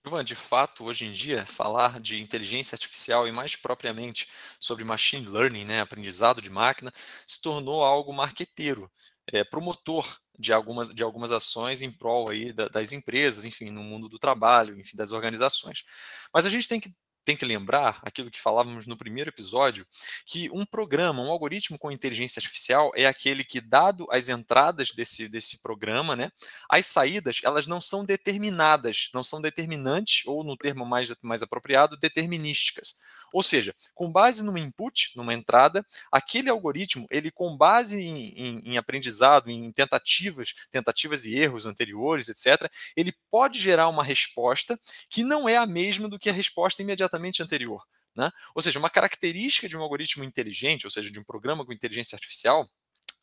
Ivan, 0.06 0.24
de 0.24 0.34
fato, 0.34 0.84
hoje 0.84 1.04
em 1.04 1.12
dia, 1.12 1.44
falar 1.44 2.00
de 2.00 2.20
inteligência 2.20 2.74
artificial 2.74 3.28
e 3.28 3.32
mais 3.32 3.54
propriamente 3.54 4.28
sobre 4.58 4.82
machine 4.82 5.26
learning, 5.26 5.66
né, 5.66 5.80
aprendizado 5.80 6.40
de 6.40 6.48
máquina, 6.48 6.90
se 7.26 7.42
tornou 7.42 7.84
algo 7.84 8.12
marqueteiro, 8.12 8.90
é, 9.26 9.44
promotor 9.44 10.18
de 10.38 10.54
algumas, 10.54 10.88
de 10.88 11.02
algumas 11.02 11.30
ações 11.30 11.82
em 11.82 11.92
prol 11.92 12.30
aí 12.30 12.50
da, 12.50 12.66
das 12.68 12.92
empresas, 12.92 13.44
enfim, 13.44 13.70
no 13.70 13.82
mundo 13.82 14.08
do 14.08 14.18
trabalho, 14.18 14.78
enfim, 14.80 14.96
das 14.96 15.12
organizações. 15.12 15.84
Mas 16.32 16.46
a 16.46 16.50
gente 16.50 16.66
tem 16.66 16.80
que 16.80 16.90
tem 17.24 17.36
que 17.36 17.44
lembrar 17.44 18.00
aquilo 18.02 18.30
que 18.30 18.40
falávamos 18.40 18.86
no 18.86 18.96
primeiro 18.96 19.30
episódio, 19.30 19.86
que 20.26 20.50
um 20.50 20.64
programa, 20.64 21.22
um 21.22 21.30
algoritmo 21.30 21.78
com 21.78 21.90
inteligência 21.90 22.40
artificial 22.40 22.90
é 22.94 23.06
aquele 23.06 23.44
que, 23.44 23.60
dado 23.60 24.06
as 24.10 24.28
entradas 24.28 24.92
desse, 24.92 25.28
desse 25.28 25.62
programa, 25.62 26.16
né, 26.16 26.30
as 26.68 26.86
saídas 26.86 27.40
elas 27.44 27.66
não 27.66 27.80
são 27.80 28.04
determinadas, 28.04 29.10
não 29.14 29.22
são 29.22 29.40
determinantes, 29.40 30.22
ou 30.26 30.42
no 30.42 30.56
termo 30.56 30.84
mais, 30.84 31.12
mais 31.22 31.42
apropriado, 31.42 31.96
determinísticas. 31.96 32.96
Ou 33.32 33.42
seja, 33.42 33.74
com 33.94 34.10
base 34.10 34.42
numa 34.42 34.58
input, 34.58 35.12
numa 35.16 35.32
entrada, 35.32 35.86
aquele 36.10 36.50
algoritmo, 36.50 37.06
ele 37.10 37.30
com 37.30 37.56
base 37.56 38.00
em, 38.00 38.28
em, 38.30 38.62
em 38.72 38.76
aprendizado, 38.76 39.50
em 39.50 39.70
tentativas, 39.72 40.52
tentativas 40.70 41.24
e 41.24 41.36
erros 41.36 41.66
anteriores, 41.66 42.28
etc., 42.28 42.70
ele 42.96 43.14
pode 43.30 43.58
gerar 43.58 43.88
uma 43.88 44.02
resposta 44.02 44.78
que 45.08 45.22
não 45.22 45.48
é 45.48 45.56
a 45.56 45.66
mesma 45.66 46.08
do 46.08 46.18
que 46.18 46.28
a 46.28 46.32
resposta 46.32 46.82
imediatamente 47.10 47.42
anterior. 47.42 47.82
Né? 48.14 48.30
Ou 48.54 48.62
seja, 48.62 48.78
uma 48.78 48.90
característica 48.90 49.68
de 49.68 49.76
um 49.76 49.82
algoritmo 49.82 50.24
inteligente, 50.24 50.86
ou 50.86 50.90
seja, 50.90 51.10
de 51.10 51.18
um 51.18 51.24
programa 51.24 51.64
com 51.64 51.72
inteligência 51.72 52.16
artificial, 52.16 52.68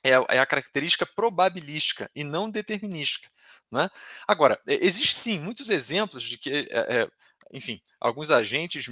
é, 0.03 0.11
é 0.11 0.39
a 0.39 0.45
característica 0.45 1.05
probabilística 1.05 2.09
e 2.15 2.23
não 2.23 2.49
determinística. 2.49 3.29
Né? 3.71 3.89
Agora, 4.27 4.59
existem 4.67 5.15
sim 5.15 5.39
muitos 5.39 5.69
exemplos 5.69 6.23
de 6.23 6.37
que 6.37 6.49
é, 6.71 7.01
é, 7.01 7.09
enfim, 7.51 7.81
alguns 7.99 8.31
agentes 8.31 8.87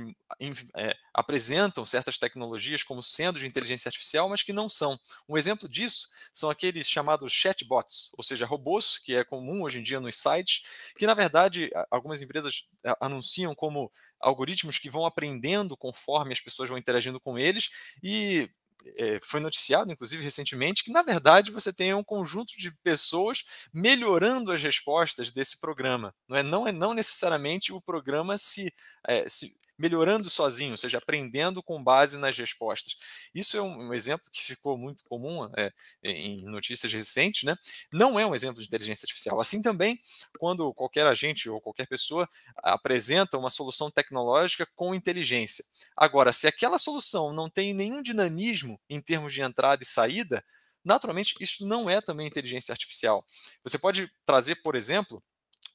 é, 0.78 0.96
apresentam 1.14 1.86
certas 1.86 2.18
tecnologias 2.18 2.84
como 2.84 3.04
sendo 3.04 3.40
de 3.40 3.48
inteligência 3.48 3.90
artificial, 3.90 4.30
mas 4.30 4.44
que 4.44 4.54
não 4.54 4.70
são. 4.70 4.98
Um 5.28 5.38
exemplo 5.38 5.68
disso 5.68 6.08
são 6.34 6.50
aqueles 6.50 6.90
chamados 6.90 7.32
chatbots, 7.34 8.12
ou 8.18 8.24
seja, 8.24 8.46
robôs, 8.46 8.98
que 9.00 9.16
é 9.16 9.24
comum 9.24 9.64
hoje 9.64 9.80
em 9.80 9.84
dia 9.84 10.00
nos 10.00 10.18
sites, 10.18 10.92
que 10.98 11.06
na 11.06 11.14
verdade 11.14 11.70
algumas 11.92 12.22
empresas 12.22 12.68
anunciam 13.00 13.54
como 13.54 13.92
algoritmos 14.20 14.80
que 14.80 14.90
vão 14.90 15.06
aprendendo 15.06 15.78
conforme 15.78 16.34
as 16.34 16.42
pessoas 16.42 16.70
vão 16.70 16.78
interagindo 16.78 17.20
com 17.20 17.38
eles 17.38 17.70
e 18.02 18.50
é, 18.98 19.20
foi 19.24 19.40
noticiado, 19.40 19.92
inclusive 19.92 20.24
recentemente, 20.24 20.84
que 20.84 20.92
na 20.92 21.02
verdade 21.02 21.52
você 21.52 21.74
tem 21.74 21.94
um 21.94 22.04
conjunto 22.04 22.58
de 22.58 22.72
pessoas 22.84 23.44
melhorando 23.74 24.52
as 24.52 24.62
respostas 24.62 25.32
desse 25.32 25.60
programa. 25.60 26.14
Não 26.28 26.38
é, 26.38 26.44
não, 26.44 26.68
é, 26.68 26.72
não 26.72 26.94
necessariamente 26.94 27.74
o 27.74 27.82
programa 27.82 28.38
se, 28.38 28.74
é, 29.08 29.28
se 29.28 29.56
melhorando 29.78 30.30
sozinho, 30.30 30.72
ou 30.72 30.78
seja, 30.78 30.98
aprendendo 30.98 31.62
com 31.62 31.84
base 31.84 32.18
nas 32.18 32.38
respostas. 32.38 32.96
Isso 33.34 33.58
é 33.58 33.62
um, 33.62 33.88
um 33.90 33.94
exemplo 33.94 34.30
que 34.32 34.44
ficou 34.44 34.78
muito 34.78 35.04
comum 35.06 35.50
é, 35.58 35.72
em 36.04 36.38
notícias 36.44 36.92
recentes, 36.92 37.44
né? 37.44 37.56
Não 37.92 38.20
é 38.20 38.26
um 38.26 38.34
exemplo 38.34 38.62
de 38.62 38.68
inteligência 38.68 39.06
artificial. 39.06 39.40
Assim 39.40 39.62
também, 39.62 40.00
quando 40.40 40.74
qualquer 40.74 41.06
agente 41.08 41.50
ou 41.50 41.60
qualquer 41.60 41.88
pessoa 41.88 42.28
apresenta 42.58 43.38
uma 43.38 43.50
solução 43.50 43.92
tecnológica 43.92 44.68
com 44.76 44.96
inteligência. 44.96 45.66
Agora, 45.96 46.32
se 46.32 46.48
aquela 46.48 46.78
solução 46.78 47.34
não 47.34 47.50
tem 47.50 47.74
nenhum 47.74 48.02
dinamismo 48.02 48.80
em 48.90 49.02
termos 49.02 49.34
de 49.34 49.42
entrada 49.42 49.84
e 49.84 49.86
saída, 49.86 50.44
naturalmente 50.84 51.36
isso 51.40 51.66
não 51.66 51.90
é 51.90 52.00
também 52.00 52.28
inteligência 52.28 52.72
artificial. 52.72 53.26
Você 53.64 53.78
pode 53.78 54.10
trazer, 54.26 54.56
por 54.62 54.76
exemplo, 54.76 55.22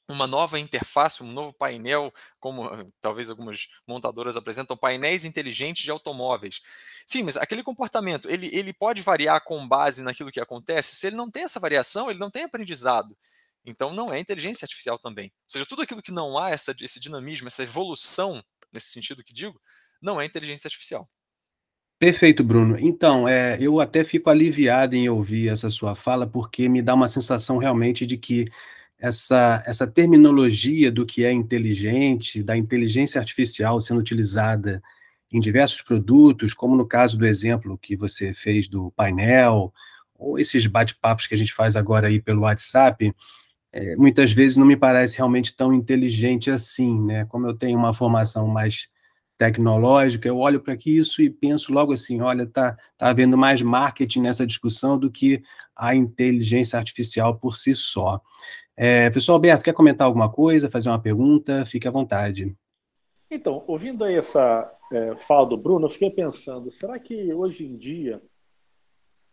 uma 0.09 0.27
nova 0.27 0.59
interface, 0.59 1.23
um 1.23 1.31
novo 1.31 1.53
painel, 1.53 2.13
como 2.39 2.65
ah, 2.65 2.85
talvez 2.99 3.29
algumas 3.29 3.67
montadoras 3.87 4.35
apresentam, 4.35 4.75
painéis 4.75 5.25
inteligentes 5.25 5.83
de 5.83 5.91
automóveis. 5.91 6.61
Sim, 7.05 7.23
mas 7.23 7.37
aquele 7.37 7.63
comportamento, 7.63 8.29
ele, 8.29 8.49
ele 8.53 8.73
pode 8.73 9.01
variar 9.01 9.43
com 9.43 9.67
base 9.67 10.03
naquilo 10.03 10.31
que 10.31 10.39
acontece? 10.39 10.95
Se 10.95 11.07
ele 11.07 11.15
não 11.15 11.29
tem 11.29 11.43
essa 11.43 11.59
variação, 11.59 12.09
ele 12.09 12.19
não 12.19 12.29
tem 12.29 12.43
aprendizado. 12.43 13.15
Então 13.65 13.93
não 13.93 14.11
é 14.13 14.19
inteligência 14.19 14.65
artificial 14.65 14.97
também. 14.97 15.25
Ou 15.25 15.49
seja, 15.49 15.65
tudo 15.65 15.81
aquilo 15.81 16.01
que 16.01 16.11
não 16.11 16.37
há 16.37 16.49
essa, 16.49 16.75
esse 16.81 16.99
dinamismo, 16.99 17.47
essa 17.47 17.63
evolução, 17.63 18.43
nesse 18.73 18.91
sentido 18.91 19.23
que 19.23 19.33
digo, 19.33 19.59
não 20.01 20.19
é 20.19 20.25
inteligência 20.25 20.67
artificial. 20.67 21.07
Perfeito, 21.99 22.43
Bruno. 22.43 22.79
Então, 22.79 23.27
é, 23.27 23.57
eu 23.61 23.79
até 23.79 24.03
fico 24.03 24.27
aliviado 24.27 24.95
em 24.95 25.07
ouvir 25.07 25.51
essa 25.51 25.69
sua 25.69 25.93
fala, 25.93 26.25
porque 26.25 26.67
me 26.67 26.81
dá 26.81 26.95
uma 26.95 27.07
sensação 27.07 27.59
realmente 27.59 28.07
de 28.07 28.17
que 28.17 28.45
essa, 29.01 29.63
essa 29.65 29.87
terminologia 29.87 30.91
do 30.91 31.07
que 31.07 31.25
é 31.25 31.31
inteligente, 31.31 32.43
da 32.43 32.55
inteligência 32.55 33.19
artificial 33.19 33.79
sendo 33.79 33.99
utilizada 33.99 34.79
em 35.31 35.39
diversos 35.39 35.81
produtos, 35.81 36.53
como 36.53 36.75
no 36.75 36.85
caso 36.85 37.17
do 37.17 37.25
exemplo 37.25 37.79
que 37.81 37.95
você 37.95 38.31
fez 38.31 38.67
do 38.67 38.91
painel, 38.91 39.73
ou 40.13 40.37
esses 40.37 40.67
bate-papos 40.67 41.25
que 41.25 41.33
a 41.33 41.37
gente 41.37 41.51
faz 41.51 41.75
agora 41.75 42.09
aí 42.09 42.21
pelo 42.21 42.41
WhatsApp, 42.41 43.11
é, 43.73 43.95
muitas 43.95 44.33
vezes 44.33 44.55
não 44.55 44.67
me 44.67 44.77
parece 44.77 45.17
realmente 45.17 45.55
tão 45.55 45.73
inteligente 45.73 46.51
assim, 46.51 47.01
né? 47.01 47.25
Como 47.25 47.47
eu 47.47 47.55
tenho 47.55 47.79
uma 47.79 47.93
formação 47.95 48.45
mais 48.45 48.87
tecnológica, 49.35 50.27
eu 50.27 50.37
olho 50.37 50.59
para 50.59 50.77
isso 50.85 51.23
e 51.23 51.29
penso 51.29 51.73
logo 51.73 51.91
assim, 51.91 52.21
olha, 52.21 52.45
tá, 52.45 52.77
tá 52.95 53.09
havendo 53.09 53.35
mais 53.35 53.63
marketing 53.63 54.21
nessa 54.21 54.45
discussão 54.45 54.99
do 54.99 55.09
que 55.09 55.41
a 55.75 55.95
inteligência 55.95 56.77
artificial 56.77 57.35
por 57.39 57.55
si 57.55 57.73
só. 57.73 58.21
É, 58.83 59.11
professor 59.11 59.33
Alberto, 59.33 59.63
quer 59.63 59.73
comentar 59.73 60.07
alguma 60.07 60.27
coisa, 60.27 60.67
fazer 60.67 60.89
uma 60.89 60.97
pergunta? 60.97 61.63
Fique 61.67 61.87
à 61.87 61.91
vontade. 61.91 62.51
Então, 63.29 63.63
ouvindo 63.67 64.03
aí 64.03 64.15
essa 64.15 64.73
é, 64.91 65.13
fala 65.27 65.45
do 65.45 65.55
Bruno, 65.55 65.85
eu 65.85 65.89
fiquei 65.91 66.09
pensando, 66.09 66.71
será 66.71 66.97
que 66.97 67.31
hoje 67.31 67.63
em 67.63 67.77
dia, 67.77 68.19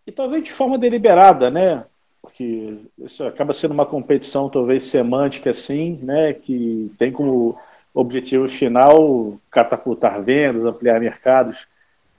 e 0.07 0.12
talvez 0.12 0.45
de 0.45 0.52
forma 0.52 0.76
deliberada, 0.76 1.50
né? 1.50 1.87
Porque 2.21 2.76
isso 2.99 3.25
acaba 3.25 3.55
sendo 3.55 3.73
uma 3.73 3.87
competição 3.87 4.50
talvez 4.50 4.85
semântica 4.85 5.52
assim, 5.52 5.99
né? 6.02 6.35
Que 6.35 6.93
tem 6.99 7.11
como 7.11 7.59
objetivo 7.95 8.47
final 8.50 9.40
catapultar 9.50 10.23
vendas, 10.23 10.67
ampliar 10.67 11.00
mercados. 11.00 11.67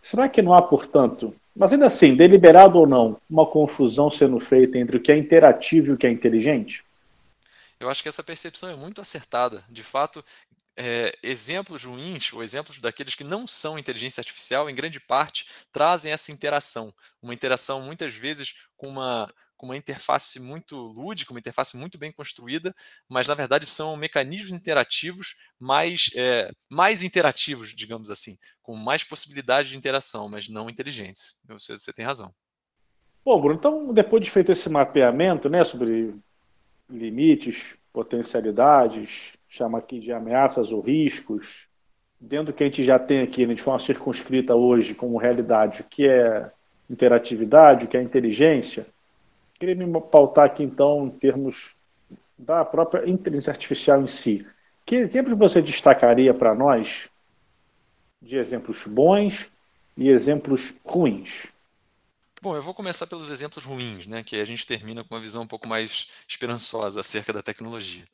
Será 0.01 0.27
que 0.27 0.41
não 0.41 0.51
há, 0.51 0.63
portanto, 0.63 1.31
mas 1.55 1.71
ainda 1.73 1.85
assim, 1.85 2.15
deliberado 2.15 2.79
ou 2.79 2.87
não, 2.87 3.17
uma 3.29 3.45
confusão 3.45 4.09
sendo 4.09 4.39
feita 4.39 4.79
entre 4.79 4.97
o 4.97 4.99
que 4.99 5.11
é 5.11 5.15
interativo 5.15 5.89
e 5.89 5.93
o 5.93 5.97
que 5.97 6.07
é 6.07 6.11
inteligente? 6.11 6.88
Eu 7.79 7.89
acho 7.89 8.03
que 8.03 8.09
essa 8.09 8.23
percepção 8.23 8.69
é 8.69 8.75
muito 8.75 8.99
acertada. 8.99 9.63
De 9.69 9.83
fato, 9.83 10.23
é, 10.75 11.17
exemplos 11.21 11.83
ruins, 11.83 12.31
ou 12.33 12.43
exemplos 12.43 12.79
daqueles 12.79 13.15
que 13.15 13.23
não 13.23 13.45
são 13.45 13.77
inteligência 13.77 14.21
artificial, 14.21 14.69
em 14.69 14.75
grande 14.75 14.99
parte, 14.99 15.45
trazem 15.71 16.11
essa 16.11 16.31
interação. 16.31 16.93
Uma 17.21 17.33
interação, 17.33 17.81
muitas 17.81 18.15
vezes, 18.15 18.55
com 18.77 18.87
uma, 18.87 19.31
com 19.57 19.65
uma 19.65 19.75
interface 19.75 20.39
muito 20.39 20.77
lúdica, 20.77 21.33
uma 21.33 21.39
interface 21.39 21.75
muito 21.75 21.97
bem 21.97 22.13
construída, 22.13 22.73
mas, 23.09 23.27
na 23.27 23.35
verdade, 23.35 23.65
são 23.65 23.97
mecanismos 23.97 24.57
interativos 24.57 25.35
mais, 25.59 26.09
é, 26.15 26.49
mais 26.69 27.03
interativos, 27.03 27.75
digamos 27.75 28.09
assim, 28.09 28.37
com 28.61 28.73
mais 28.73 29.03
possibilidade 29.03 29.69
de 29.69 29.77
interação, 29.77 30.29
mas 30.29 30.47
não 30.47 30.69
inteligentes. 30.69 31.37
Você, 31.45 31.77
você 31.77 31.91
tem 31.91 32.05
razão. 32.05 32.33
Bom, 33.25 33.39
Bruno, 33.41 33.55
então, 33.59 33.93
depois 33.93 34.23
de 34.23 34.31
feito 34.31 34.51
esse 34.51 34.69
mapeamento 34.69 35.49
né, 35.49 35.63
sobre 35.65 36.15
limites, 36.89 37.75
potencialidades, 37.93 39.33
chama 39.47 39.79
aqui 39.79 39.99
de 39.99 40.11
ameaças 40.11 40.71
ou 40.71 40.81
riscos, 40.81 41.67
dentro 42.19 42.47
do 42.47 42.53
que 42.53 42.63
a 42.63 42.67
gente 42.67 42.83
já 42.83 42.99
tem 42.99 43.21
aqui 43.21 43.45
né, 43.45 43.53
de 43.53 43.61
forma 43.61 43.79
circunscrita 43.79 44.55
hoje 44.55 44.93
como 44.93 45.17
realidade, 45.17 45.81
o 45.81 45.85
que 45.85 46.07
é 46.07 46.51
interatividade, 46.89 47.85
o 47.85 47.87
que 47.87 47.97
é 47.97 48.01
inteligência, 48.01 48.85
queria 49.59 49.75
me 49.75 50.01
pautar 50.01 50.45
aqui 50.45 50.63
então 50.63 51.05
em 51.05 51.09
termos 51.09 51.75
da 52.37 52.63
própria 52.63 53.07
inteligência 53.07 53.51
artificial 53.51 54.01
em 54.01 54.07
si. 54.07 54.45
Que 54.85 54.95
exemplos 54.95 55.37
você 55.37 55.61
destacaria 55.61 56.33
para 56.33 56.55
nós 56.55 57.09
de 58.21 58.37
exemplos 58.37 58.85
bons 58.87 59.51
e 59.95 60.09
exemplos 60.09 60.73
ruins? 60.83 61.47
Bom, 62.41 62.55
eu 62.55 62.61
vou 62.61 62.73
começar 62.73 63.05
pelos 63.05 63.29
exemplos 63.29 63.65
ruins, 63.65 64.07
né, 64.07 64.23
que 64.23 64.37
a 64.37 64.45
gente 64.45 64.65
termina 64.65 65.03
com 65.03 65.13
uma 65.13 65.19
visão 65.19 65.43
um 65.43 65.47
pouco 65.47 65.67
mais 65.67 66.07
esperançosa 66.25 67.01
acerca 67.01 67.33
da 67.33 67.43
tecnologia. 67.43 68.05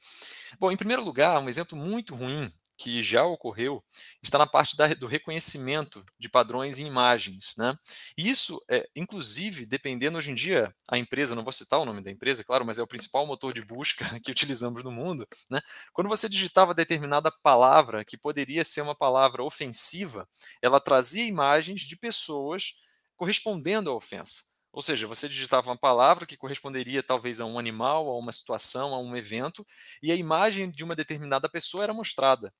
Bom, 0.59 0.71
em 0.71 0.77
primeiro 0.77 1.03
lugar, 1.03 1.39
um 1.39 1.47
exemplo 1.47 1.77
muito 1.77 2.15
ruim 2.15 2.51
que 2.75 3.03
já 3.03 3.23
ocorreu 3.23 3.83
está 4.23 4.39
na 4.39 4.47
parte 4.47 4.75
da, 4.75 4.87
do 4.87 5.05
reconhecimento 5.05 6.03
de 6.19 6.27
padrões 6.27 6.79
em 6.79 6.87
imagens. 6.87 7.53
Né? 7.55 7.75
Isso, 8.17 8.59
é, 8.67 8.89
inclusive, 8.95 9.63
dependendo 9.63 10.17
hoje 10.17 10.31
em 10.31 10.35
dia, 10.35 10.73
a 10.89 10.97
empresa, 10.97 11.35
não 11.35 11.43
vou 11.43 11.53
citar 11.53 11.79
o 11.79 11.85
nome 11.85 12.01
da 12.01 12.11
empresa, 12.11 12.43
claro, 12.43 12.65
mas 12.65 12.79
é 12.79 12.83
o 12.83 12.87
principal 12.87 13.27
motor 13.27 13.53
de 13.53 13.63
busca 13.63 14.05
que 14.19 14.31
utilizamos 14.31 14.83
no 14.83 14.91
mundo. 14.91 15.27
Né? 15.49 15.61
Quando 15.93 16.09
você 16.09 16.27
digitava 16.27 16.73
determinada 16.73 17.31
palavra 17.43 18.03
que 18.03 18.17
poderia 18.17 18.63
ser 18.63 18.81
uma 18.81 18.95
palavra 18.95 19.43
ofensiva, 19.43 20.27
ela 20.63 20.79
trazia 20.79 21.25
imagens 21.25 21.81
de 21.81 21.95
pessoas 21.95 22.73
correspondendo 23.15 23.89
à 23.89 23.93
ofensa. 23.93 24.43
Ou 24.71 24.81
seja, 24.81 25.07
você 25.07 25.29
digitava 25.29 25.69
uma 25.69 25.77
palavra 25.77 26.25
que 26.25 26.35
corresponderia 26.35 27.01
talvez 27.01 27.39
a 27.39 27.45
um 27.45 27.57
animal, 27.57 28.09
a 28.09 28.17
uma 28.17 28.33
situação, 28.33 28.93
a 28.93 28.99
um 28.99 29.15
evento, 29.15 29.65
e 30.03 30.11
a 30.11 30.15
imagem 30.15 30.69
de 30.69 30.83
uma 30.83 30.95
determinada 30.95 31.47
pessoa 31.47 31.83
era 31.83 31.93
mostrada. 31.93 32.53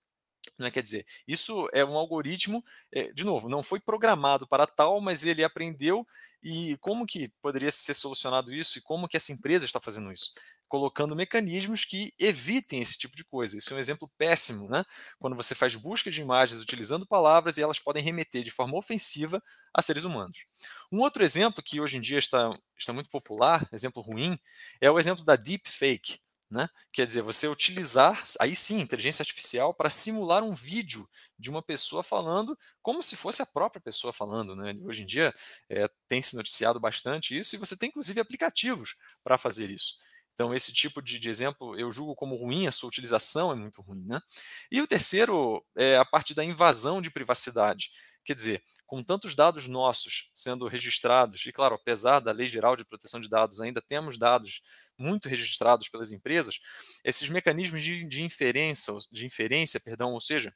Né? 0.57 0.71
Quer 0.71 0.81
dizer, 0.81 1.05
isso 1.27 1.67
é 1.74 1.83
um 1.83 1.97
algoritmo, 1.97 2.63
é, 2.93 3.12
de 3.12 3.24
novo, 3.24 3.50
não 3.50 3.62
foi 3.62 3.79
programado 3.79 4.47
para 4.47 4.65
tal, 4.65 5.01
mas 5.01 5.25
ele 5.25 5.43
aprendeu 5.43 6.07
e 6.41 6.77
como 6.77 7.05
que 7.05 7.29
poderia 7.41 7.71
ser 7.71 7.93
solucionado 7.93 8.53
isso 8.53 8.77
e 8.77 8.81
como 8.81 9.07
que 9.07 9.17
essa 9.17 9.33
empresa 9.33 9.65
está 9.65 9.81
fazendo 9.81 10.12
isso? 10.12 10.33
Colocando 10.67 11.15
mecanismos 11.15 11.86
que 11.86 12.13
evitem 12.19 12.81
esse 12.81 12.98
tipo 12.98 13.15
de 13.15 13.24
coisa. 13.24 13.57
Isso 13.57 13.74
é 13.74 13.77
um 13.77 13.79
exemplo 13.79 14.10
péssimo, 14.17 14.67
né? 14.69 14.84
Quando 15.19 15.36
você 15.36 15.53
faz 15.53 15.75
busca 15.75 16.10
de 16.10 16.22
imagens 16.22 16.62
utilizando 16.62 17.05
palavras 17.05 17.57
e 17.57 17.62
elas 17.62 17.79
podem 17.79 18.03
remeter 18.03 18.43
de 18.43 18.51
forma 18.51 18.77
ofensiva 18.77 19.41
a 19.74 19.81
seres 19.81 20.03
humanos. 20.03 20.45
Um 20.91 21.00
outro 21.00 21.24
exemplo 21.24 21.63
que 21.63 21.79
hoje 21.79 21.98
em 21.98 22.01
dia 22.01 22.17
está, 22.17 22.57
está 22.77 22.93
muito 22.93 23.10
popular, 23.10 23.67
exemplo 23.72 24.01
ruim, 24.01 24.38
é 24.81 24.89
o 24.89 25.00
exemplo 25.00 25.24
da 25.24 25.36
deepfake. 25.36 26.19
Né? 26.50 26.69
Quer 26.93 27.07
dizer, 27.07 27.22
você 27.22 27.48
utilizar, 27.48 28.24
aí 28.39 28.55
sim, 28.55 28.79
inteligência 28.79 29.24
artificial 29.24 29.74
para 29.74 29.89
simular 29.89 30.43
um 30.43 30.53
vídeo 30.53 31.10
de 31.39 31.50
uma 31.50 31.62
pessoa 31.62 32.03
falando 32.03 32.57
como 32.84 33.01
se 33.01 33.15
fosse 33.15 33.41
a 33.41 33.45
própria 33.48 33.81
pessoa 33.81 34.13
falando. 34.13 34.55
Né? 34.55 34.75
Hoje 34.84 35.01
em 35.01 35.05
dia 35.05 35.34
é, 35.69 35.89
tem 36.07 36.22
se 36.22 36.36
noticiado 36.36 36.79
bastante 36.79 37.38
isso 37.38 37.55
e 37.55 37.60
você 37.60 37.75
tem 37.75 37.89
inclusive 37.89 38.19
aplicativos 38.19 38.95
para 39.24 39.39
fazer 39.39 39.72
isso. 39.72 39.95
Então, 40.35 40.53
esse 40.53 40.73
tipo 40.73 41.01
de, 41.01 41.17
de, 41.17 41.29
exemplo 41.29 41.79
eu 41.79 41.89
julgo 41.91 42.13
como 42.13 42.35
ruim, 42.35 42.67
a 42.67 42.71
sua 42.71 42.89
utilização 42.89 43.51
é 43.51 43.55
muito 43.55 43.81
ruim. 43.81 44.05
Né? 44.05 44.19
E 44.69 44.81
o 44.81 44.87
terceiro 44.87 45.65
é 45.75 45.95
a 45.97 46.05
parte 46.05 46.35
da 46.35 46.43
invasão 46.43 47.01
de 47.01 47.09
privacidade. 47.09 47.89
Quer 48.25 48.33
dizer, 48.33 48.63
com 48.85 49.03
tantos 49.03 49.35
dados 49.35 49.67
nossos 49.67 50.31
sendo 50.33 50.67
registrados, 50.67 51.45
e 51.45 51.53
claro, 51.53 51.75
apesar 51.75 52.19
da 52.19 52.31
Lei 52.31 52.47
Geral 52.47 52.75
de 52.75 52.83
Proteção 52.83 53.19
de 53.19 53.29
Dados, 53.29 53.61
ainda 53.61 53.81
temos 53.81 54.17
dados 54.17 54.61
muito 54.97 55.29
registrados 55.29 55.87
pelas 55.87 56.11
empresas, 56.11 56.59
esses 57.03 57.29
mecanismos 57.29 57.83
de, 57.83 58.03
de 58.03 58.23
inferência, 58.23 58.93
de 59.11 59.25
inferência, 59.25 59.79
perdão, 59.79 60.13
ou 60.13 60.19
seja, 60.19 60.53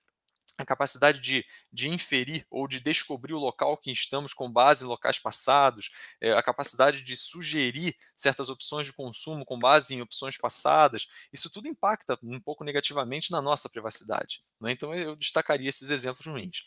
a 0.59 0.65
capacidade 0.65 1.21
de, 1.21 1.45
de 1.71 1.87
inferir 1.87 2.45
ou 2.49 2.67
de 2.67 2.81
descobrir 2.81 3.33
o 3.33 3.39
local 3.39 3.77
que 3.77 3.91
estamos 3.91 4.33
com 4.33 4.51
base 4.51 4.83
em 4.83 4.87
locais 4.87 5.17
passados, 5.17 5.89
é, 6.19 6.33
a 6.33 6.43
capacidade 6.43 7.01
de 7.01 7.15
sugerir 7.15 7.95
certas 8.15 8.49
opções 8.49 8.85
de 8.85 8.93
consumo 8.93 9.45
com 9.45 9.57
base 9.57 9.95
em 9.95 10.01
opções 10.01 10.37
passadas, 10.37 11.07
isso 11.31 11.49
tudo 11.49 11.69
impacta 11.69 12.19
um 12.21 12.41
pouco 12.41 12.65
negativamente 12.65 13.31
na 13.31 13.41
nossa 13.41 13.69
privacidade. 13.69 14.43
Né? 14.59 14.73
Então 14.73 14.93
eu 14.93 15.15
destacaria 15.15 15.69
esses 15.69 15.89
exemplos 15.89 16.25
ruins. 16.25 16.63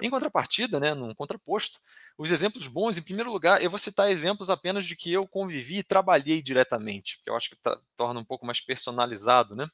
Em 0.00 0.08
contrapartida, 0.08 0.78
né, 0.78 0.94
num 0.94 1.12
contraposto, 1.12 1.80
os 2.16 2.30
exemplos 2.30 2.68
bons, 2.68 2.96
em 2.96 3.02
primeiro 3.02 3.32
lugar, 3.32 3.60
eu 3.60 3.70
vou 3.70 3.78
citar 3.78 4.08
exemplos 4.08 4.50
apenas 4.50 4.84
de 4.84 4.94
que 4.94 5.12
eu 5.12 5.26
convivi 5.26 5.78
e 5.78 5.82
trabalhei 5.82 6.40
diretamente, 6.40 7.20
que 7.24 7.28
eu 7.28 7.34
acho 7.34 7.50
que 7.50 7.56
torna 7.96 8.20
um 8.20 8.24
pouco 8.24 8.46
mais 8.46 8.60
personalizado 8.60 9.56
né, 9.56 9.66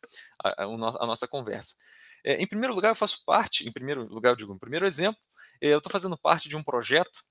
a, 0.43 0.63
a, 0.63 0.65
a 0.65 1.07
nossa 1.07 1.29
conversa. 1.29 1.75
É, 2.25 2.35
em 2.43 2.47
primeiro 2.47 2.75
lugar, 2.75 2.91
eu 2.91 2.95
faço 2.95 3.25
parte, 3.25 3.69
em 3.69 3.73
primeiro 3.73 4.05
lugar, 4.07 4.31
eu 4.31 4.37
digo, 4.37 4.53
em 4.53 4.59
primeiro 4.59 4.87
exemplo, 4.87 5.21
é, 5.61 5.69
eu 5.69 5.79
estou 5.79 5.91
fazendo 5.91 6.17
parte 6.17 6.49
de 6.49 6.57
um 6.57 6.63
projeto 6.63 7.25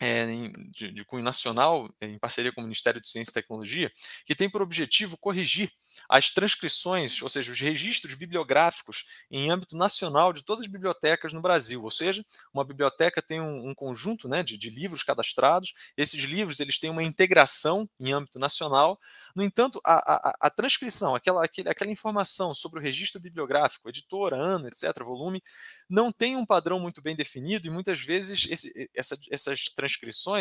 é, 0.00 0.26
de, 0.70 0.90
de, 0.92 1.04
cunho 1.04 1.22
nacional, 1.22 1.92
em 2.00 2.18
parceria 2.18 2.52
com 2.52 2.60
o 2.60 2.64
Ministério 2.64 3.00
de 3.00 3.08
Ciência 3.08 3.30
e 3.30 3.34
Tecnologia, 3.34 3.92
que 4.24 4.34
tem 4.34 4.50
por 4.50 4.62
objetivo 4.62 5.16
corrigir 5.16 5.70
as 6.08 6.30
transcrições, 6.30 7.22
ou 7.22 7.28
seja, 7.28 7.52
os 7.52 7.60
registros 7.60 8.14
bibliográficos 8.14 9.04
em 9.30 9.50
âmbito 9.50 9.76
nacional 9.76 10.32
de 10.32 10.44
todas 10.44 10.62
as 10.62 10.66
bibliotecas 10.66 11.32
no 11.32 11.40
Brasil. 11.40 11.82
Ou 11.82 11.90
seja, 11.90 12.24
uma 12.52 12.64
biblioteca 12.64 13.22
tem 13.22 13.40
um, 13.40 13.68
um 13.68 13.74
conjunto 13.74 14.28
né, 14.28 14.42
de, 14.42 14.58
de, 14.58 14.70
livros 14.70 15.02
cadastrados, 15.02 15.72
esses 15.96 16.22
livros 16.24 16.60
eles 16.60 16.78
têm 16.78 16.90
uma 16.90 17.02
integração 17.02 17.88
em 18.00 18.12
âmbito 18.12 18.38
nacional. 18.38 18.98
No 19.34 19.42
entanto, 19.42 19.80
a, 19.84 19.94
a, 19.94 20.36
a 20.40 20.50
transcrição, 20.50 21.14
aquela, 21.14 21.44
aquele, 21.44 21.68
aquela 21.68 21.90
informação 21.90 22.54
sobre 22.54 22.80
o 22.80 22.82
registro 22.82 23.20
bibliográfico, 23.20 23.88
editora, 23.88 24.36
ano, 24.36 24.68
etc., 24.68 25.02
volume, 25.04 25.42
não 25.88 26.10
tem 26.10 26.36
um 26.36 26.46
padrão 26.46 26.80
muito 26.80 27.00
bem 27.00 27.14
definido 27.14 27.66
e 27.66 27.70
muitas 27.70 28.00
vezes 28.00 28.46
esse, 28.50 28.90
essa, 28.94 29.16
essas 29.30 29.64
transcrições, 29.66 29.83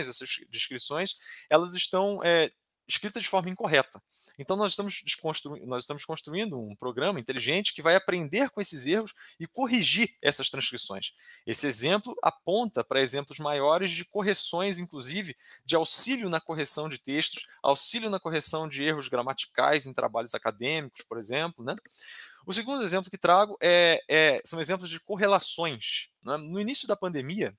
essas 0.08 0.30
descrições, 0.50 1.16
elas 1.50 1.74
estão 1.74 2.20
é, 2.24 2.52
escritas 2.88 3.24
de 3.24 3.30
forma 3.30 3.50
incorreta. 3.50 4.02
Então 4.38 4.56
nós 4.56 4.72
estamos, 4.72 5.02
nós 5.66 5.84
estamos 5.84 6.06
construindo 6.06 6.58
um 6.58 6.76
programa 6.76 7.20
inteligente 7.20 7.74
que 7.74 7.82
vai 7.82 7.96
aprender 7.96 8.50
com 8.50 8.60
esses 8.60 8.86
erros 8.86 9.14
e 9.40 9.48
corrigir 9.48 10.10
essas 10.22 10.50
transcrições. 10.50 11.12
Esse 11.46 11.68
exemplo 11.68 12.16
aponta 12.22 12.84
para 12.84 13.02
exemplos 13.02 13.40
maiores 13.40 13.92
de 13.92 14.06
correções, 14.06 14.80
inclusive 14.80 15.36
de 15.66 15.76
auxílio 15.76 16.30
na 16.30 16.42
correção 16.42 16.90
de 16.90 16.98
textos, 16.98 17.48
auxílio 17.62 18.10
na 18.10 18.20
correção 18.20 18.68
de 18.68 18.84
erros 18.84 19.08
gramaticais 19.08 19.86
em 19.86 19.94
trabalhos 19.94 20.34
acadêmicos, 20.34 21.04
por 21.04 21.18
exemplo. 21.18 21.64
Né? 21.64 21.76
O 22.46 22.54
segundo 22.54 22.84
exemplo 22.84 23.10
que 23.10 23.18
trago 23.18 23.58
é, 23.62 24.04
é, 24.10 24.42
são 24.44 24.60
exemplos 24.60 24.90
de 24.90 25.00
correlações. 25.00 26.10
Né? 26.24 26.38
No 26.38 26.60
início 26.60 26.88
da 26.88 26.96
pandemia, 26.96 27.56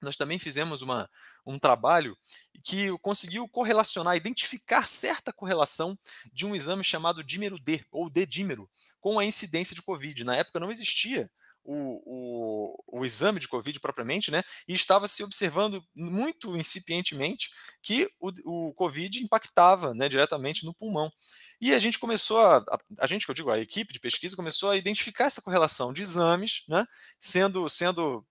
nós 0.00 0.16
também 0.16 0.38
fizemos 0.38 0.82
uma, 0.82 1.08
um 1.46 1.58
trabalho 1.58 2.16
que 2.62 2.96
conseguiu 2.98 3.48
correlacionar, 3.48 4.16
identificar 4.16 4.86
certa 4.86 5.32
correlação 5.32 5.96
de 6.32 6.46
um 6.46 6.54
exame 6.54 6.84
chamado 6.84 7.24
dímero 7.24 7.58
D, 7.58 7.84
ou 7.90 8.10
D-dímero, 8.10 8.68
com 9.00 9.18
a 9.18 9.24
incidência 9.24 9.74
de 9.74 9.82
Covid. 9.82 10.24
Na 10.24 10.36
época 10.36 10.60
não 10.60 10.70
existia 10.70 11.30
o, 11.64 12.02
o, 12.06 13.00
o, 13.00 13.04
exame 13.04 13.38
de 13.38 13.46
Covid 13.46 13.78
propriamente, 13.78 14.30
né? 14.30 14.42
E 14.66 14.72
estava 14.72 15.06
se 15.06 15.22
observando 15.22 15.84
muito 15.94 16.56
incipientemente 16.56 17.50
que 17.82 18.08
o, 18.18 18.68
o 18.68 18.74
Covid 18.74 19.22
impactava 19.22 19.92
né, 19.92 20.08
diretamente 20.08 20.64
no 20.64 20.72
pulmão. 20.72 21.12
E 21.60 21.74
a 21.74 21.78
gente 21.78 21.98
começou 21.98 22.38
a, 22.38 22.58
a, 22.58 22.78
a, 23.00 23.06
gente, 23.06 23.26
que 23.26 23.30
eu 23.30 23.34
digo, 23.34 23.50
a 23.50 23.58
equipe 23.58 23.92
de 23.92 24.00
pesquisa 24.00 24.36
começou 24.36 24.70
a 24.70 24.76
identificar 24.76 25.24
essa 25.24 25.42
correlação 25.42 25.92
de 25.92 26.00
exames, 26.00 26.62
né, 26.68 26.86
sendo, 27.20 27.68
sendo 27.68 28.24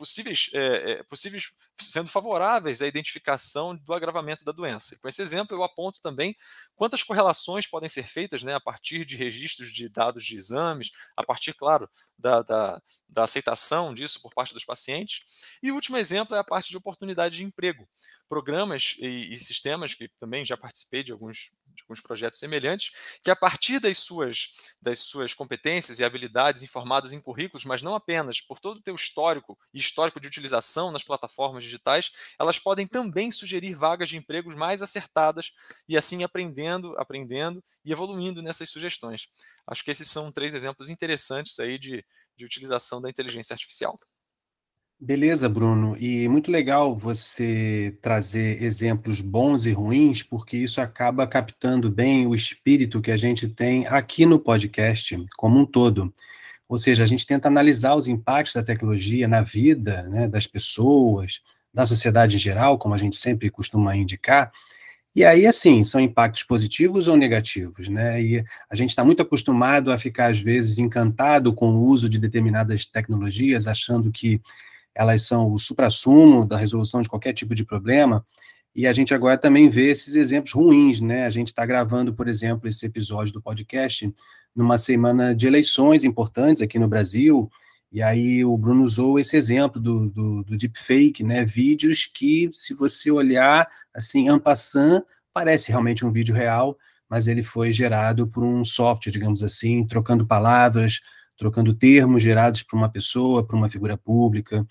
possíveis, 0.00 0.48
é, 0.54 1.02
possíveis 1.04 1.52
sendo 1.84 2.08
favoráveis 2.10 2.82
à 2.82 2.86
identificação 2.86 3.76
do 3.76 3.92
agravamento 3.92 4.44
da 4.44 4.52
doença. 4.52 4.94
E 4.94 4.98
com 4.98 5.08
esse 5.08 5.22
exemplo, 5.22 5.56
eu 5.56 5.62
aponto 5.62 6.00
também 6.00 6.36
quantas 6.74 7.02
correlações 7.02 7.66
podem 7.66 7.88
ser 7.88 8.06
feitas 8.06 8.42
né, 8.42 8.54
a 8.54 8.60
partir 8.60 9.04
de 9.04 9.16
registros 9.16 9.72
de 9.72 9.88
dados 9.88 10.24
de 10.24 10.36
exames, 10.36 10.90
a 11.16 11.24
partir, 11.24 11.52
claro, 11.54 11.88
da, 12.18 12.42
da, 12.42 12.82
da 13.08 13.22
aceitação 13.24 13.94
disso 13.94 14.20
por 14.20 14.32
parte 14.34 14.54
dos 14.54 14.64
pacientes. 14.64 15.22
E 15.62 15.70
o 15.70 15.74
último 15.74 15.96
exemplo 15.96 16.34
é 16.34 16.38
a 16.38 16.44
parte 16.44 16.70
de 16.70 16.76
oportunidade 16.76 17.36
de 17.36 17.44
emprego. 17.44 17.88
Programas 18.28 18.96
e, 18.98 19.32
e 19.32 19.36
sistemas, 19.36 19.94
que 19.94 20.08
também 20.18 20.44
já 20.44 20.56
participei 20.56 21.02
de 21.02 21.12
alguns 21.12 21.50
de 21.74 21.82
alguns 21.82 22.00
projetos 22.00 22.38
semelhantes, 22.38 22.92
que 23.22 23.30
a 23.30 23.36
partir 23.36 23.80
das 23.80 23.98
suas, 23.98 24.48
das 24.80 25.00
suas 25.00 25.34
competências 25.34 25.98
e 25.98 26.04
habilidades 26.04 26.62
informadas 26.62 27.12
em 27.12 27.20
currículos, 27.20 27.64
mas 27.64 27.82
não 27.82 27.94
apenas 27.94 28.40
por 28.40 28.58
todo 28.58 28.78
o 28.78 28.82
teu 28.82 28.94
histórico 28.94 29.58
e 29.72 29.78
histórico 29.78 30.20
de 30.20 30.26
utilização 30.26 30.90
nas 30.90 31.02
plataformas 31.02 31.64
digitais, 31.70 32.10
elas 32.38 32.58
podem 32.58 32.86
também 32.86 33.30
sugerir 33.30 33.74
vagas 33.74 34.08
de 34.08 34.16
empregos 34.16 34.54
mais 34.54 34.82
acertadas 34.82 35.52
e 35.88 35.96
assim 35.96 36.22
aprendendo, 36.22 36.94
aprendendo 36.98 37.62
e 37.84 37.92
evoluindo 37.92 38.42
nessas 38.42 38.68
sugestões. 38.68 39.28
Acho 39.66 39.84
que 39.84 39.90
esses 39.90 40.08
são 40.08 40.30
três 40.30 40.54
exemplos 40.54 40.90
interessantes 40.90 41.58
aí 41.58 41.78
de, 41.78 42.04
de 42.36 42.44
utilização 42.44 43.00
da 43.00 43.08
inteligência 43.08 43.54
artificial. 43.54 43.98
Beleza, 45.02 45.48
Bruno. 45.48 45.96
E 45.98 46.28
muito 46.28 46.50
legal 46.50 46.94
você 46.94 47.96
trazer 48.02 48.62
exemplos 48.62 49.22
bons 49.22 49.64
e 49.64 49.72
ruins, 49.72 50.22
porque 50.22 50.58
isso 50.58 50.78
acaba 50.78 51.26
captando 51.26 51.90
bem 51.90 52.26
o 52.26 52.34
espírito 52.34 53.00
que 53.00 53.10
a 53.10 53.16
gente 53.16 53.48
tem 53.48 53.86
aqui 53.86 54.26
no 54.26 54.38
podcast 54.38 55.16
como 55.38 55.58
um 55.58 55.64
todo. 55.64 56.12
Ou 56.68 56.76
seja, 56.76 57.02
a 57.02 57.06
gente 57.06 57.26
tenta 57.26 57.48
analisar 57.48 57.94
os 57.94 58.08
impactos 58.08 58.52
da 58.52 58.62
tecnologia 58.62 59.26
na 59.26 59.40
vida 59.40 60.02
né, 60.02 60.28
das 60.28 60.46
pessoas, 60.46 61.40
da 61.72 61.86
sociedade 61.86 62.36
em 62.36 62.38
geral, 62.38 62.78
como 62.78 62.94
a 62.94 62.98
gente 62.98 63.16
sempre 63.16 63.50
costuma 63.50 63.96
indicar. 63.96 64.52
E 65.14 65.24
aí, 65.24 65.46
assim, 65.46 65.82
são 65.82 66.00
impactos 66.00 66.44
positivos 66.44 67.08
ou 67.08 67.16
negativos, 67.16 67.88
né? 67.88 68.22
E 68.22 68.44
a 68.68 68.74
gente 68.74 68.90
está 68.90 69.04
muito 69.04 69.22
acostumado 69.22 69.90
a 69.90 69.98
ficar, 69.98 70.30
às 70.30 70.40
vezes, 70.40 70.78
encantado 70.78 71.52
com 71.52 71.72
o 71.72 71.84
uso 71.84 72.08
de 72.08 72.18
determinadas 72.18 72.86
tecnologias, 72.86 73.66
achando 73.66 74.12
que 74.12 74.40
elas 74.94 75.22
são 75.22 75.52
o 75.52 75.58
suprassumo 75.58 76.44
da 76.44 76.56
resolução 76.56 77.02
de 77.02 77.08
qualquer 77.08 77.32
tipo 77.32 77.54
de 77.54 77.64
problema, 77.64 78.24
e 78.74 78.86
a 78.86 78.92
gente 78.92 79.12
agora 79.12 79.36
também 79.36 79.68
vê 79.68 79.90
esses 79.90 80.14
exemplos 80.14 80.52
ruins, 80.52 81.00
né? 81.00 81.26
A 81.26 81.30
gente 81.30 81.48
está 81.48 81.66
gravando, 81.66 82.14
por 82.14 82.28
exemplo, 82.28 82.68
esse 82.68 82.86
episódio 82.86 83.32
do 83.32 83.42
podcast 83.42 84.12
numa 84.54 84.78
semana 84.78 85.34
de 85.34 85.46
eleições 85.46 86.04
importantes 86.04 86.62
aqui 86.62 86.78
no 86.78 86.86
Brasil, 86.86 87.50
e 87.92 88.02
aí 88.02 88.44
o 88.44 88.56
Bruno 88.56 88.84
usou 88.84 89.18
esse 89.18 89.36
exemplo 89.36 89.80
do, 89.80 90.08
do, 90.10 90.44
do 90.44 90.56
deepfake, 90.56 91.24
né? 91.24 91.44
Vídeos 91.44 92.06
que, 92.06 92.48
se 92.52 92.72
você 92.72 93.10
olhar 93.10 93.66
assim, 93.92 94.28
en 94.28 94.38
passant, 94.38 95.02
parece 95.32 95.70
realmente 95.70 96.06
um 96.06 96.12
vídeo 96.12 96.34
real, 96.34 96.78
mas 97.08 97.26
ele 97.26 97.42
foi 97.42 97.72
gerado 97.72 98.28
por 98.28 98.44
um 98.44 98.64
software, 98.64 99.10
digamos 99.10 99.42
assim, 99.42 99.84
trocando 99.84 100.24
palavras, 100.24 101.00
trocando 101.36 101.74
termos 101.74 102.22
gerados 102.22 102.62
por 102.62 102.76
uma 102.76 102.88
pessoa, 102.88 103.44
por 103.44 103.56
uma 103.56 103.68
figura 103.68 103.96
pública. 103.96 104.64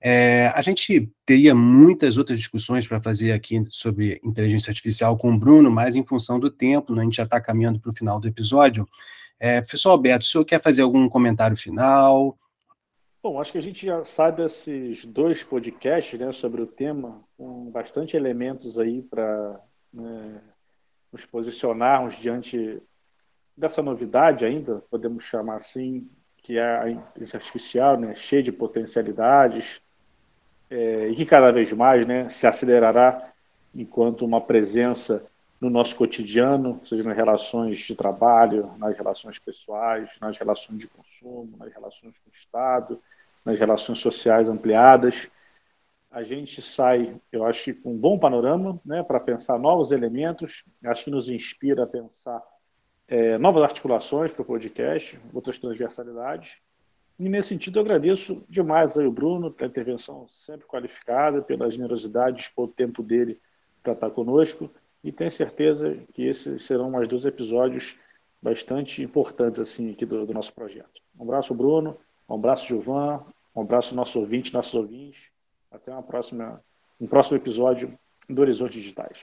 É, 0.00 0.52
a 0.54 0.62
gente 0.62 1.10
teria 1.24 1.52
muitas 1.52 2.16
outras 2.16 2.38
discussões 2.38 2.86
para 2.86 3.00
fazer 3.00 3.32
aqui 3.32 3.64
sobre 3.70 4.20
inteligência 4.22 4.70
artificial 4.70 5.16
com 5.16 5.32
o 5.32 5.38
Bruno, 5.38 5.68
mas 5.68 5.96
em 5.96 6.06
função 6.06 6.38
do 6.38 6.50
tempo, 6.50 6.94
né, 6.94 7.00
a 7.00 7.04
gente 7.04 7.16
já 7.16 7.24
está 7.24 7.40
caminhando 7.40 7.80
para 7.80 7.90
o 7.90 7.96
final 7.96 8.20
do 8.20 8.28
episódio. 8.28 8.86
É, 9.38 9.60
professor 9.60 9.90
Alberto, 9.90 10.24
o 10.24 10.28
senhor 10.28 10.44
quer 10.44 10.60
fazer 10.60 10.82
algum 10.82 11.08
comentário 11.08 11.56
final? 11.56 12.36
Bom, 13.22 13.40
acho 13.40 13.52
que 13.52 13.58
a 13.58 13.62
gente 13.62 13.84
já 13.84 14.04
sai 14.04 14.32
desses 14.32 15.04
dois 15.04 15.42
podcasts 15.42 16.18
né, 16.18 16.30
sobre 16.32 16.62
o 16.62 16.66
tema 16.66 17.22
com 17.36 17.70
bastante 17.70 18.16
elementos 18.16 18.78
aí 18.78 19.02
para 19.02 19.60
né, 19.92 20.40
nos 21.12 21.24
posicionarmos 21.24 22.16
diante 22.16 22.80
dessa 23.56 23.82
novidade 23.82 24.44
ainda, 24.44 24.82
podemos 24.90 25.24
chamar 25.24 25.56
assim, 25.56 26.08
que 26.36 26.58
é 26.58 26.78
a 26.78 26.90
inteligência 26.90 27.38
artificial, 27.38 27.98
né, 27.98 28.14
cheia 28.14 28.42
de 28.42 28.52
potencialidades, 28.52 29.80
é, 30.70 31.08
e 31.08 31.14
que 31.14 31.24
cada 31.24 31.50
vez 31.50 31.72
mais 31.72 32.06
né, 32.06 32.28
se 32.28 32.46
acelerará 32.46 33.32
enquanto 33.74 34.24
uma 34.24 34.40
presença 34.40 35.24
no 35.60 35.70
nosso 35.70 35.96
cotidiano, 35.96 36.80
seja 36.84 37.02
nas 37.02 37.16
relações 37.16 37.78
de 37.78 37.94
trabalho, 37.94 38.70
nas 38.78 38.96
relações 38.96 39.38
pessoais, 39.38 40.10
nas 40.20 40.36
relações 40.36 40.78
de 40.78 40.88
consumo, 40.88 41.56
nas 41.56 41.72
relações 41.72 42.18
com 42.18 42.28
o 42.28 42.32
Estado, 42.32 43.00
nas 43.44 43.58
relações 43.58 43.98
sociais 43.98 44.48
ampliadas. 44.48 45.28
A 46.10 46.22
gente 46.22 46.60
sai, 46.60 47.18
eu 47.32 47.44
acho, 47.44 47.74
com 47.76 47.92
um 47.92 47.98
bom 47.98 48.18
panorama 48.18 48.80
né, 48.84 49.02
para 49.02 49.18
pensar 49.18 49.58
novos 49.58 49.92
elementos, 49.92 50.64
acho 50.84 51.04
que 51.04 51.10
nos 51.10 51.28
inspira 51.28 51.84
a 51.84 51.86
pensar 51.86 52.42
é, 53.08 53.38
novas 53.38 53.62
articulações 53.62 54.32
para 54.32 54.42
o 54.42 54.44
podcast, 54.44 55.18
outras 55.32 55.58
transversalidades. 55.58 56.58
E 57.18 57.28
nesse 57.28 57.48
sentido, 57.48 57.78
eu 57.78 57.82
agradeço 57.82 58.44
demais 58.48 58.96
aí 58.98 59.06
o 59.06 59.12
Bruno 59.12 59.50
pela 59.50 59.70
intervenção 59.70 60.26
sempre 60.28 60.66
qualificada, 60.66 61.40
pela 61.40 61.70
generosidade, 61.70 62.36
dispor 62.36 62.66
o 62.66 62.72
tempo 62.72 63.02
dele 63.02 63.40
para 63.82 63.94
estar 63.94 64.10
conosco. 64.10 64.70
E 65.06 65.12
tenho 65.12 65.30
certeza 65.30 65.96
que 66.12 66.24
esses 66.24 66.64
serão 66.64 66.90
mais 66.90 67.06
dois 67.06 67.24
episódios 67.24 67.94
bastante 68.42 69.00
importantes 69.00 69.60
assim 69.60 69.92
aqui 69.92 70.04
do, 70.04 70.26
do 70.26 70.34
nosso 70.34 70.52
projeto. 70.52 71.00
Um 71.16 71.22
abraço, 71.22 71.54
Bruno. 71.54 71.96
Um 72.28 72.34
abraço, 72.34 72.66
Gilvan. 72.66 73.22
Um 73.54 73.62
abraço, 73.62 73.94
nosso 73.94 74.18
ouvinte, 74.18 74.52
nossos 74.52 74.74
ouvintes. 74.74 75.20
Até 75.70 75.92
uma 75.92 76.02
próxima, 76.02 76.60
um 77.00 77.06
próximo 77.06 77.36
episódio 77.36 77.96
do 78.28 78.42
Horizonte 78.42 78.80
Digitais. 78.80 79.18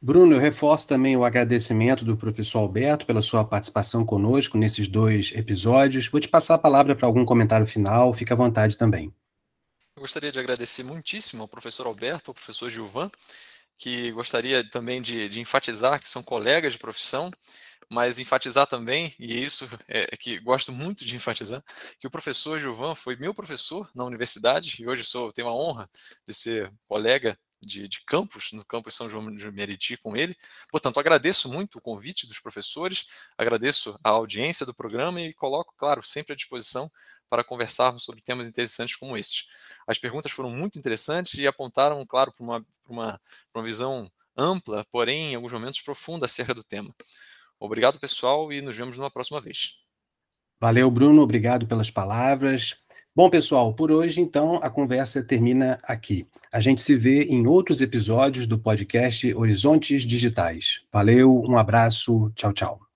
Bruno, 0.00 0.34
eu 0.34 0.40
reforço 0.40 0.88
também 0.88 1.16
o 1.16 1.24
agradecimento 1.24 2.04
do 2.04 2.16
professor 2.16 2.58
Alberto 2.58 3.06
pela 3.06 3.22
sua 3.22 3.44
participação 3.44 4.04
conosco 4.04 4.58
nesses 4.58 4.88
dois 4.88 5.30
episódios. 5.36 6.08
Vou 6.08 6.20
te 6.20 6.28
passar 6.28 6.56
a 6.56 6.58
palavra 6.58 6.96
para 6.96 7.06
algum 7.06 7.24
comentário 7.24 7.64
final, 7.64 8.12
fique 8.12 8.32
à 8.32 8.36
vontade 8.36 8.76
também. 8.76 9.14
Eu 9.94 10.00
gostaria 10.00 10.32
de 10.32 10.40
agradecer 10.40 10.82
muitíssimo 10.82 11.42
ao 11.42 11.48
professor 11.48 11.86
Alberto, 11.86 12.32
ao 12.32 12.34
professor 12.34 12.68
Gilvan, 12.68 13.08
que 13.78 14.12
gostaria 14.12 14.68
também 14.68 15.02
de, 15.02 15.28
de 15.28 15.40
enfatizar 15.40 16.00
que 16.00 16.08
são 16.08 16.22
colegas 16.22 16.74
de 16.74 16.78
profissão, 16.78 17.30
mas 17.90 18.18
enfatizar 18.18 18.66
também, 18.66 19.14
e 19.18 19.44
isso 19.44 19.68
é, 19.86 20.08
é 20.12 20.16
que 20.16 20.38
gosto 20.40 20.72
muito 20.72 21.04
de 21.04 21.14
enfatizar, 21.14 21.62
que 21.98 22.06
o 22.06 22.10
professor 22.10 22.58
Gilvan 22.58 22.94
foi 22.94 23.16
meu 23.16 23.34
professor 23.34 23.90
na 23.94 24.04
universidade, 24.04 24.76
e 24.80 24.88
hoje 24.88 25.04
sou, 25.04 25.32
tenho 25.32 25.48
a 25.48 25.54
honra 25.54 25.90
de 26.26 26.34
ser 26.34 26.72
colega 26.88 27.38
de, 27.60 27.86
de 27.86 28.02
campus, 28.04 28.52
no 28.52 28.64
campus 28.64 28.96
São 28.96 29.08
João 29.08 29.34
de 29.34 29.50
Meriti 29.52 29.96
com 29.96 30.16
ele. 30.16 30.36
Portanto, 30.70 30.98
agradeço 30.98 31.50
muito 31.50 31.78
o 31.78 31.80
convite 31.80 32.26
dos 32.26 32.40
professores, 32.40 33.06
agradeço 33.38 33.98
a 34.02 34.10
audiência 34.10 34.66
do 34.66 34.74
programa 34.74 35.20
e 35.20 35.32
coloco, 35.32 35.74
claro, 35.76 36.02
sempre 36.02 36.32
à 36.32 36.36
disposição 36.36 36.90
para 37.32 37.42
conversarmos 37.42 38.02
sobre 38.04 38.20
temas 38.20 38.46
interessantes 38.46 38.94
como 38.94 39.16
estes. 39.16 39.46
As 39.86 39.98
perguntas 39.98 40.30
foram 40.30 40.50
muito 40.50 40.78
interessantes 40.78 41.32
e 41.32 41.46
apontaram, 41.46 42.04
claro, 42.04 42.30
para 42.30 42.44
uma, 42.44 42.66
uma, 42.86 43.20
uma 43.54 43.64
visão 43.64 44.06
ampla, 44.36 44.84
porém, 44.92 45.32
em 45.32 45.34
alguns 45.34 45.50
momentos 45.50 45.80
profunda 45.80 46.26
acerca 46.26 46.52
do 46.52 46.62
tema. 46.62 46.94
Obrigado, 47.58 47.98
pessoal, 47.98 48.52
e 48.52 48.60
nos 48.60 48.76
vemos 48.76 48.98
numa 48.98 49.10
próxima 49.10 49.40
vez. 49.40 49.76
Valeu, 50.60 50.90
Bruno, 50.90 51.22
obrigado 51.22 51.66
pelas 51.66 51.90
palavras. 51.90 52.76
Bom, 53.16 53.30
pessoal, 53.30 53.72
por 53.72 53.90
hoje, 53.90 54.20
então, 54.20 54.56
a 54.62 54.68
conversa 54.68 55.24
termina 55.24 55.78
aqui. 55.84 56.28
A 56.52 56.60
gente 56.60 56.82
se 56.82 56.94
vê 56.94 57.22
em 57.24 57.46
outros 57.46 57.80
episódios 57.80 58.46
do 58.46 58.58
podcast 58.58 59.32
Horizontes 59.32 60.02
Digitais. 60.02 60.82
Valeu, 60.92 61.42
um 61.48 61.56
abraço, 61.56 62.30
tchau, 62.34 62.52
tchau. 62.52 62.91